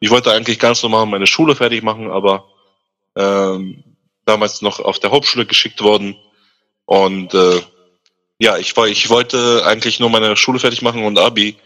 Ich 0.00 0.10
wollte 0.10 0.32
eigentlich 0.32 0.58
ganz 0.58 0.82
normal 0.82 1.06
meine 1.06 1.26
Schule 1.26 1.54
fertig 1.54 1.82
machen, 1.84 2.10
aber 2.10 2.48
ähm, 3.16 3.84
damals 4.24 4.60
noch 4.60 4.80
auf 4.80 4.98
der 4.98 5.12
Hauptschule 5.12 5.46
geschickt 5.46 5.82
worden. 5.82 6.16
Und 6.86 7.34
äh, 7.34 7.60
ja, 8.38 8.56
ich, 8.56 8.76
ich 8.76 9.10
wollte 9.10 9.64
eigentlich 9.66 10.00
nur 10.00 10.10
meine 10.10 10.36
Schule 10.36 10.58
fertig 10.58 10.82
machen 10.82 11.04
und 11.04 11.18
Abi, 11.18 11.56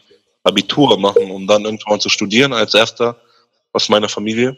Abitur 0.44 0.98
machen, 0.98 1.30
um 1.30 1.46
dann 1.46 1.64
irgendwann 1.64 2.00
zu 2.00 2.08
studieren 2.08 2.52
als 2.52 2.74
erster 2.74 3.20
aus 3.72 3.88
meiner 3.88 4.08
Familie. 4.08 4.56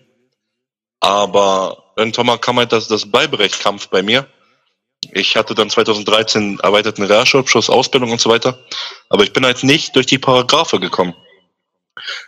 Aber 1.01 1.93
irgendwann 1.97 2.27
mal 2.27 2.39
kam 2.39 2.59
halt 2.59 2.73
das, 2.73 2.89
das 2.89 3.11
Bleiberechtkkampf 3.11 3.89
bei 3.89 4.03
mir. 4.03 4.27
Ich 5.13 5.37
hatte 5.37 5.55
dann 5.55 5.71
2013 5.71 6.61
erweiterten 6.61 7.05
Realschulabschluss, 7.05 7.71
Ausbildung 7.71 8.11
und 8.11 8.21
so 8.21 8.29
weiter. 8.29 8.59
Aber 9.09 9.25
ich 9.25 9.33
bin 9.33 9.45
halt 9.45 9.65
nicht 9.65 9.97
durch 9.97 10.07
die 10.07 10.19
Paragraphe 10.19 10.79
gekommen. 10.79 11.15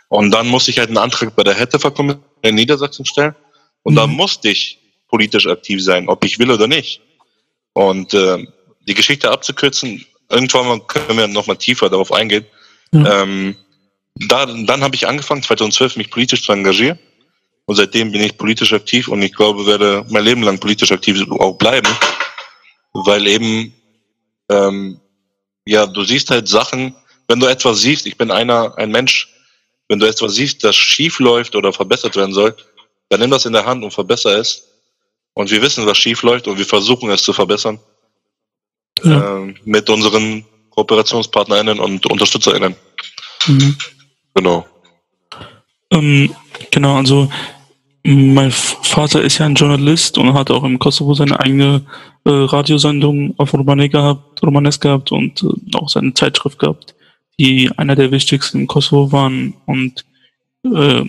Und 0.09 0.31
dann 0.31 0.47
musste 0.47 0.71
ich 0.71 0.79
halt 0.79 0.89
einen 0.89 0.97
Antrag 0.97 1.35
bei 1.35 1.43
der 1.43 1.53
Härtefallkommission 1.53 2.23
in 2.41 2.55
Niedersachsen 2.55 3.05
stellen. 3.05 3.35
Und 3.83 3.93
mhm. 3.93 3.97
da 3.97 4.07
musste 4.07 4.49
ich 4.49 4.79
politisch 5.07 5.47
aktiv 5.47 5.83
sein, 5.83 6.09
ob 6.09 6.23
ich 6.25 6.39
will 6.39 6.51
oder 6.51 6.67
nicht. 6.67 7.01
Und 7.73 8.13
äh, 8.13 8.45
die 8.87 8.93
Geschichte 8.93 9.31
abzukürzen, 9.31 10.05
irgendwann 10.29 10.85
können 10.87 11.17
wir 11.17 11.27
nochmal 11.27 11.57
tiefer 11.57 11.89
darauf 11.89 12.11
eingehen. 12.11 12.45
Mhm. 12.91 13.07
Ähm, 13.09 13.55
da, 14.15 14.45
dann 14.45 14.83
habe 14.83 14.95
ich 14.95 15.07
angefangen, 15.07 15.43
2012 15.43 15.97
mich 15.97 16.11
politisch 16.11 16.43
zu 16.43 16.51
engagieren. 16.51 16.99
Und 17.65 17.75
seitdem 17.75 18.11
bin 18.11 18.21
ich 18.21 18.37
politisch 18.37 18.73
aktiv 18.73 19.07
und 19.07 19.21
ich 19.21 19.33
glaube, 19.33 19.65
werde 19.65 20.05
mein 20.09 20.25
Leben 20.25 20.43
lang 20.43 20.59
politisch 20.59 20.91
aktiv 20.91 21.25
auch 21.31 21.57
bleiben, 21.57 21.87
weil 22.93 23.25
eben, 23.25 23.73
ähm, 24.49 24.99
ja, 25.65 25.85
du 25.85 26.03
siehst 26.03 26.29
halt 26.29 26.47
Sachen, 26.49 26.93
wenn 27.29 27.39
du 27.39 27.45
etwas 27.45 27.81
siehst, 27.81 28.05
ich 28.05 28.17
bin 28.17 28.31
einer, 28.31 28.77
ein 28.77 28.91
Mensch, 28.91 29.29
wenn 29.87 29.99
du 29.99 30.05
etwas 30.05 30.35
siehst, 30.35 30.63
das 30.63 30.75
schief 30.75 31.19
läuft 31.19 31.55
oder 31.55 31.71
verbessert 31.71 32.17
werden 32.17 32.33
soll, 32.33 32.53
dann 33.09 33.21
nimm 33.21 33.31
das 33.31 33.45
in 33.45 33.53
der 33.53 33.65
Hand 33.65 33.83
und 33.83 33.91
verbessere 33.91 34.35
es. 34.39 34.67
Und 35.33 35.49
wir 35.49 35.61
wissen, 35.61 35.85
was 35.85 35.97
schief 35.97 36.21
läuft 36.23 36.47
und 36.47 36.57
wir 36.57 36.65
versuchen 36.65 37.09
es 37.09 37.23
zu 37.23 37.33
verbessern. 37.33 37.79
Ja. 39.03 39.39
Äh, 39.39 39.53
mit 39.65 39.89
unseren 39.89 40.45
KooperationspartnerInnen 40.69 41.79
und 41.79 42.05
UnterstützerInnen. 42.05 42.75
Mhm. 43.47 43.77
Genau. 44.35 44.65
Ähm, 45.91 46.35
genau, 46.71 46.97
also 46.97 47.29
mein 48.03 48.51
Vater 48.51 49.21
ist 49.21 49.37
ja 49.37 49.45
ein 49.45 49.55
Journalist 49.55 50.17
und 50.17 50.33
hat 50.33 50.51
auch 50.51 50.63
im 50.63 50.77
Kosovo 50.77 51.13
seine 51.13 51.39
eigene 51.39 51.85
äh, 52.25 52.29
Radiosendung 52.29 53.33
auf 53.37 53.53
Romanes 53.53 53.91
gehabt, 53.91 54.43
Romanes 54.43 54.79
gehabt 54.79 55.11
und 55.11 55.43
äh, 55.43 55.77
auch 55.77 55.89
seine 55.89 56.13
Zeitschrift 56.13 56.59
gehabt, 56.59 56.95
die 57.39 57.71
einer 57.77 57.95
der 57.95 58.11
wichtigsten 58.11 58.61
im 58.61 58.67
Kosovo 58.67 59.11
waren. 59.11 59.53
Und 59.65 60.05
äh, 60.65 61.03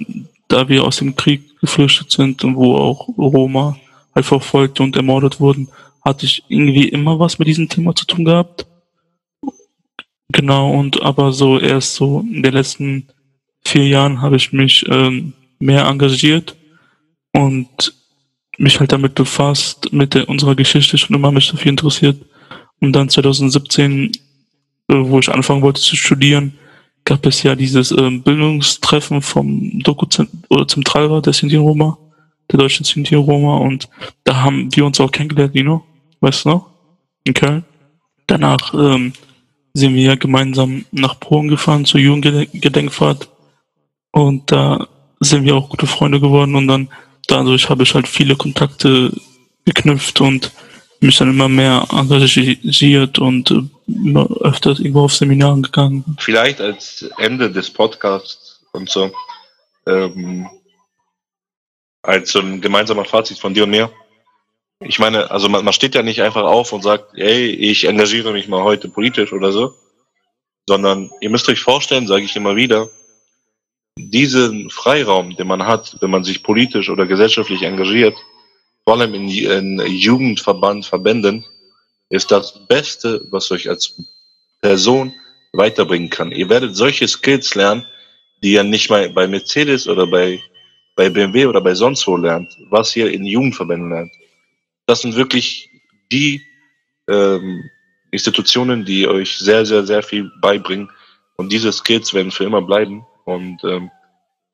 da 0.48 0.68
wir 0.68 0.84
aus 0.84 0.98
dem 0.98 1.16
Krieg 1.16 1.58
geflüchtet 1.60 2.10
sind 2.10 2.44
und 2.44 2.56
wo 2.56 2.76
auch 2.76 3.08
Roma 3.18 3.76
halt 4.14 4.26
verfolgt 4.26 4.80
und 4.80 4.96
ermordet 4.96 5.40
wurden, 5.40 5.68
hatte 6.04 6.26
ich 6.26 6.44
irgendwie 6.48 6.88
immer 6.88 7.18
was 7.18 7.38
mit 7.38 7.48
diesem 7.48 7.68
Thema 7.68 7.94
zu 7.94 8.06
tun 8.06 8.24
gehabt. 8.24 8.66
Genau, 10.28 10.72
und 10.72 11.02
aber 11.02 11.32
so 11.32 11.58
erst 11.58 11.94
so 11.94 12.20
in 12.20 12.42
den 12.42 12.52
letzten 12.52 13.08
vier 13.64 13.86
Jahren 13.86 14.20
habe 14.20 14.36
ich 14.36 14.52
mich 14.52 14.84
ähm, 14.88 15.32
mehr 15.58 15.86
engagiert 15.86 16.56
und 17.32 17.94
mich 18.58 18.78
halt 18.80 18.92
damit 18.92 19.14
befasst, 19.14 19.92
mit 19.92 20.14
der, 20.14 20.28
unserer 20.28 20.54
Geschichte 20.54 20.98
schon 20.98 21.16
immer 21.16 21.32
mich 21.32 21.50
dafür 21.50 21.70
interessiert. 21.70 22.24
Und 22.80 22.92
dann 22.92 23.08
2017, 23.08 24.12
äh, 24.88 24.94
wo 24.94 25.18
ich 25.18 25.28
anfangen 25.28 25.62
wollte 25.62 25.80
zu 25.80 25.96
studieren, 25.96 26.54
gab 27.04 27.26
es 27.26 27.42
ja 27.42 27.54
dieses 27.54 27.90
ähm, 27.92 28.22
Bildungstreffen 28.22 29.22
vom 29.22 29.78
Doku 29.80 30.06
oder 30.48 30.68
Zentralrat 30.68 31.26
der 31.26 31.32
Sinti 31.32 31.56
Roma, 31.56 31.98
der 32.50 32.58
deutschen 32.58 32.84
Sinti 32.84 33.14
Roma 33.14 33.58
und 33.58 33.88
da 34.24 34.42
haben 34.42 34.74
wir 34.74 34.84
uns 34.84 35.00
auch 35.00 35.10
kennengelernt, 35.10 35.54
Nino, 35.54 35.84
weißt 36.20 36.44
du 36.44 36.50
noch? 36.50 36.70
In 37.24 37.34
Köln. 37.34 37.64
Danach 38.26 38.74
ähm, 38.74 39.12
sind 39.72 39.94
wir 39.94 40.02
ja 40.02 40.14
gemeinsam 40.14 40.84
nach 40.92 41.18
Polen 41.20 41.48
gefahren 41.48 41.84
zur 41.84 42.00
Jugendgedenkfahrt 42.00 43.28
und 44.12 44.50
da 44.52 44.86
sind 45.20 45.44
wir 45.44 45.56
auch 45.56 45.68
gute 45.68 45.86
Freunde 45.86 46.20
geworden 46.20 46.54
und 46.54 46.68
dann 46.68 46.88
dadurch 47.26 47.68
habe 47.68 47.82
ich 47.82 47.94
halt 47.94 48.08
viele 48.08 48.36
Kontakte 48.36 49.12
geknüpft 49.64 50.20
und 50.20 50.52
mich 51.00 51.18
dann 51.18 51.30
immer 51.30 51.48
mehr 51.48 51.86
engagiert 51.92 53.18
und 53.18 53.50
äh, 53.50 53.62
immer 53.86 54.26
öfters 54.40 54.78
irgendwo 54.78 55.02
auf 55.02 55.14
Seminaren 55.14 55.62
gegangen. 55.62 56.04
Vielleicht 56.18 56.60
als 56.60 57.08
Ende 57.18 57.50
des 57.50 57.70
Podcasts 57.70 58.60
und 58.72 58.88
so, 58.88 59.12
ähm, 59.86 60.48
als 62.04 62.34
ein 62.36 62.60
gemeinsamer 62.60 63.04
Fazit 63.04 63.38
von 63.38 63.54
dir 63.54 63.64
und 63.64 63.70
mir. 63.70 63.90
Ich 64.80 64.98
meine, 64.98 65.30
also 65.30 65.48
man, 65.48 65.64
man 65.64 65.72
steht 65.72 65.94
ja 65.94 66.02
nicht 66.02 66.20
einfach 66.22 66.42
auf 66.42 66.72
und 66.72 66.82
sagt, 66.82 67.12
hey, 67.14 67.46
ich 67.46 67.84
engagiere 67.84 68.32
mich 68.32 68.48
mal 68.48 68.62
heute 68.62 68.88
politisch 68.88 69.32
oder 69.32 69.52
so, 69.52 69.74
sondern 70.68 71.10
ihr 71.20 71.30
müsst 71.30 71.48
euch 71.48 71.60
vorstellen, 71.60 72.06
sage 72.06 72.24
ich 72.24 72.36
immer 72.36 72.56
wieder, 72.56 72.90
diesen 73.96 74.70
Freiraum, 74.70 75.36
den 75.36 75.46
man 75.46 75.66
hat, 75.66 75.96
wenn 76.00 76.10
man 76.10 76.24
sich 76.24 76.42
politisch 76.42 76.90
oder 76.90 77.06
gesellschaftlich 77.06 77.62
engagiert, 77.62 78.16
vor 78.84 78.98
allem 78.98 79.14
in, 79.14 79.28
in 79.28 79.78
Jugendverband, 79.86 80.84
Verbänden, 80.84 81.44
ist 82.10 82.30
das 82.30 82.66
Beste, 82.66 83.26
was 83.30 83.50
euch 83.50 83.68
als 83.68 84.02
Person 84.60 85.14
weiterbringen 85.52 86.10
kann. 86.10 86.32
Ihr 86.32 86.48
werdet 86.50 86.76
solche 86.76 87.08
Skills 87.08 87.54
lernen, 87.54 87.86
die 88.42 88.52
ihr 88.52 88.64
nicht 88.64 88.90
mal 88.90 89.08
bei 89.10 89.26
Mercedes 89.26 89.88
oder 89.88 90.06
bei, 90.06 90.42
bei 90.96 91.08
BMW 91.08 91.46
oder 91.46 91.60
bei 91.60 91.74
sonst 91.74 92.06
wo 92.06 92.16
lernt, 92.16 92.56
was 92.70 92.94
ihr 92.96 93.12
in 93.12 93.24
Jugendverbänden 93.24 93.90
lernt. 93.90 94.12
Das 94.86 95.00
sind 95.02 95.16
wirklich 95.16 95.70
die 96.12 96.42
ähm, 97.08 97.62
Institutionen, 98.10 98.84
die 98.84 99.08
euch 99.08 99.38
sehr, 99.38 99.66
sehr, 99.66 99.84
sehr 99.84 100.02
viel 100.02 100.30
beibringen. 100.40 100.90
Und 101.36 101.50
diese 101.50 101.72
Skills 101.72 102.14
werden 102.14 102.30
für 102.30 102.44
immer 102.44 102.62
bleiben. 102.62 103.04
Und 103.24 103.62
ähm, 103.64 103.90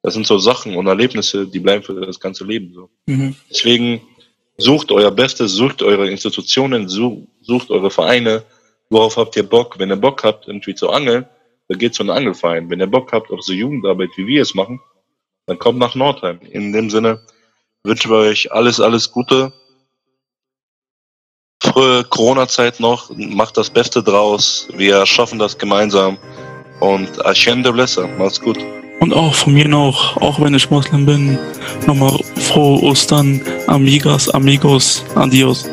das 0.02 0.14
sind 0.14 0.26
so 0.26 0.38
Sachen 0.38 0.76
und 0.76 0.86
Erlebnisse, 0.86 1.46
die 1.46 1.60
bleiben 1.60 1.82
für 1.82 1.94
das 1.94 2.18
ganze 2.18 2.44
Leben 2.44 2.72
so. 2.72 2.88
Mhm. 3.06 3.36
Deswegen 3.50 4.00
sucht 4.56 4.92
euer 4.92 5.10
Bestes, 5.10 5.52
sucht 5.52 5.82
eure 5.82 6.08
Institutionen, 6.08 6.88
sucht, 6.88 7.28
sucht 7.42 7.70
eure 7.70 7.90
Vereine. 7.90 8.44
Worauf 8.88 9.16
habt 9.16 9.36
ihr 9.36 9.42
Bock? 9.42 9.78
Wenn 9.78 9.90
ihr 9.90 9.96
Bock 9.96 10.24
habt, 10.24 10.48
irgendwie 10.48 10.74
zu 10.74 10.88
angeln, 10.88 11.26
dann 11.68 11.78
geht 11.78 11.94
zu 11.94 12.02
einem 12.02 12.10
Angelverein. 12.10 12.70
Wenn 12.70 12.80
ihr 12.80 12.86
Bock 12.86 13.12
habt 13.12 13.30
auf 13.30 13.42
so 13.42 13.52
Jugendarbeit, 13.52 14.10
wie 14.16 14.26
wir 14.26 14.42
es 14.42 14.54
machen, 14.54 14.80
dann 15.46 15.58
kommt 15.58 15.78
nach 15.78 15.94
Nordheim. 15.94 16.40
In 16.42 16.72
dem 16.72 16.90
Sinne 16.90 17.20
wünschen 17.84 18.10
wir 18.10 18.18
euch 18.18 18.52
alles, 18.52 18.80
alles 18.80 19.10
Gute. 19.10 19.52
Frühe 21.62 22.04
Corona-Zeit 22.04 22.80
noch, 22.80 23.10
macht 23.16 23.56
das 23.56 23.68
Beste 23.68 24.02
draus. 24.02 24.68
Wir 24.74 25.04
schaffen 25.06 25.38
das 25.38 25.58
gemeinsam. 25.58 26.18
Und 26.80 27.24
Ashende 27.26 27.72
Blesser, 27.72 28.08
macht's 28.08 28.40
gut. 28.40 28.58
Und 29.00 29.14
auch 29.14 29.34
von 29.34 29.54
mir 29.54 29.68
noch, 29.68 30.16
auch 30.18 30.40
wenn 30.40 30.54
ich 30.54 30.70
Moslem 30.70 31.06
bin, 31.06 31.38
nochmal 31.86 32.18
frohe 32.36 32.82
Ostern, 32.82 33.40
Amigas, 33.66 34.28
Amigos, 34.30 35.04
Adios. 35.14 35.68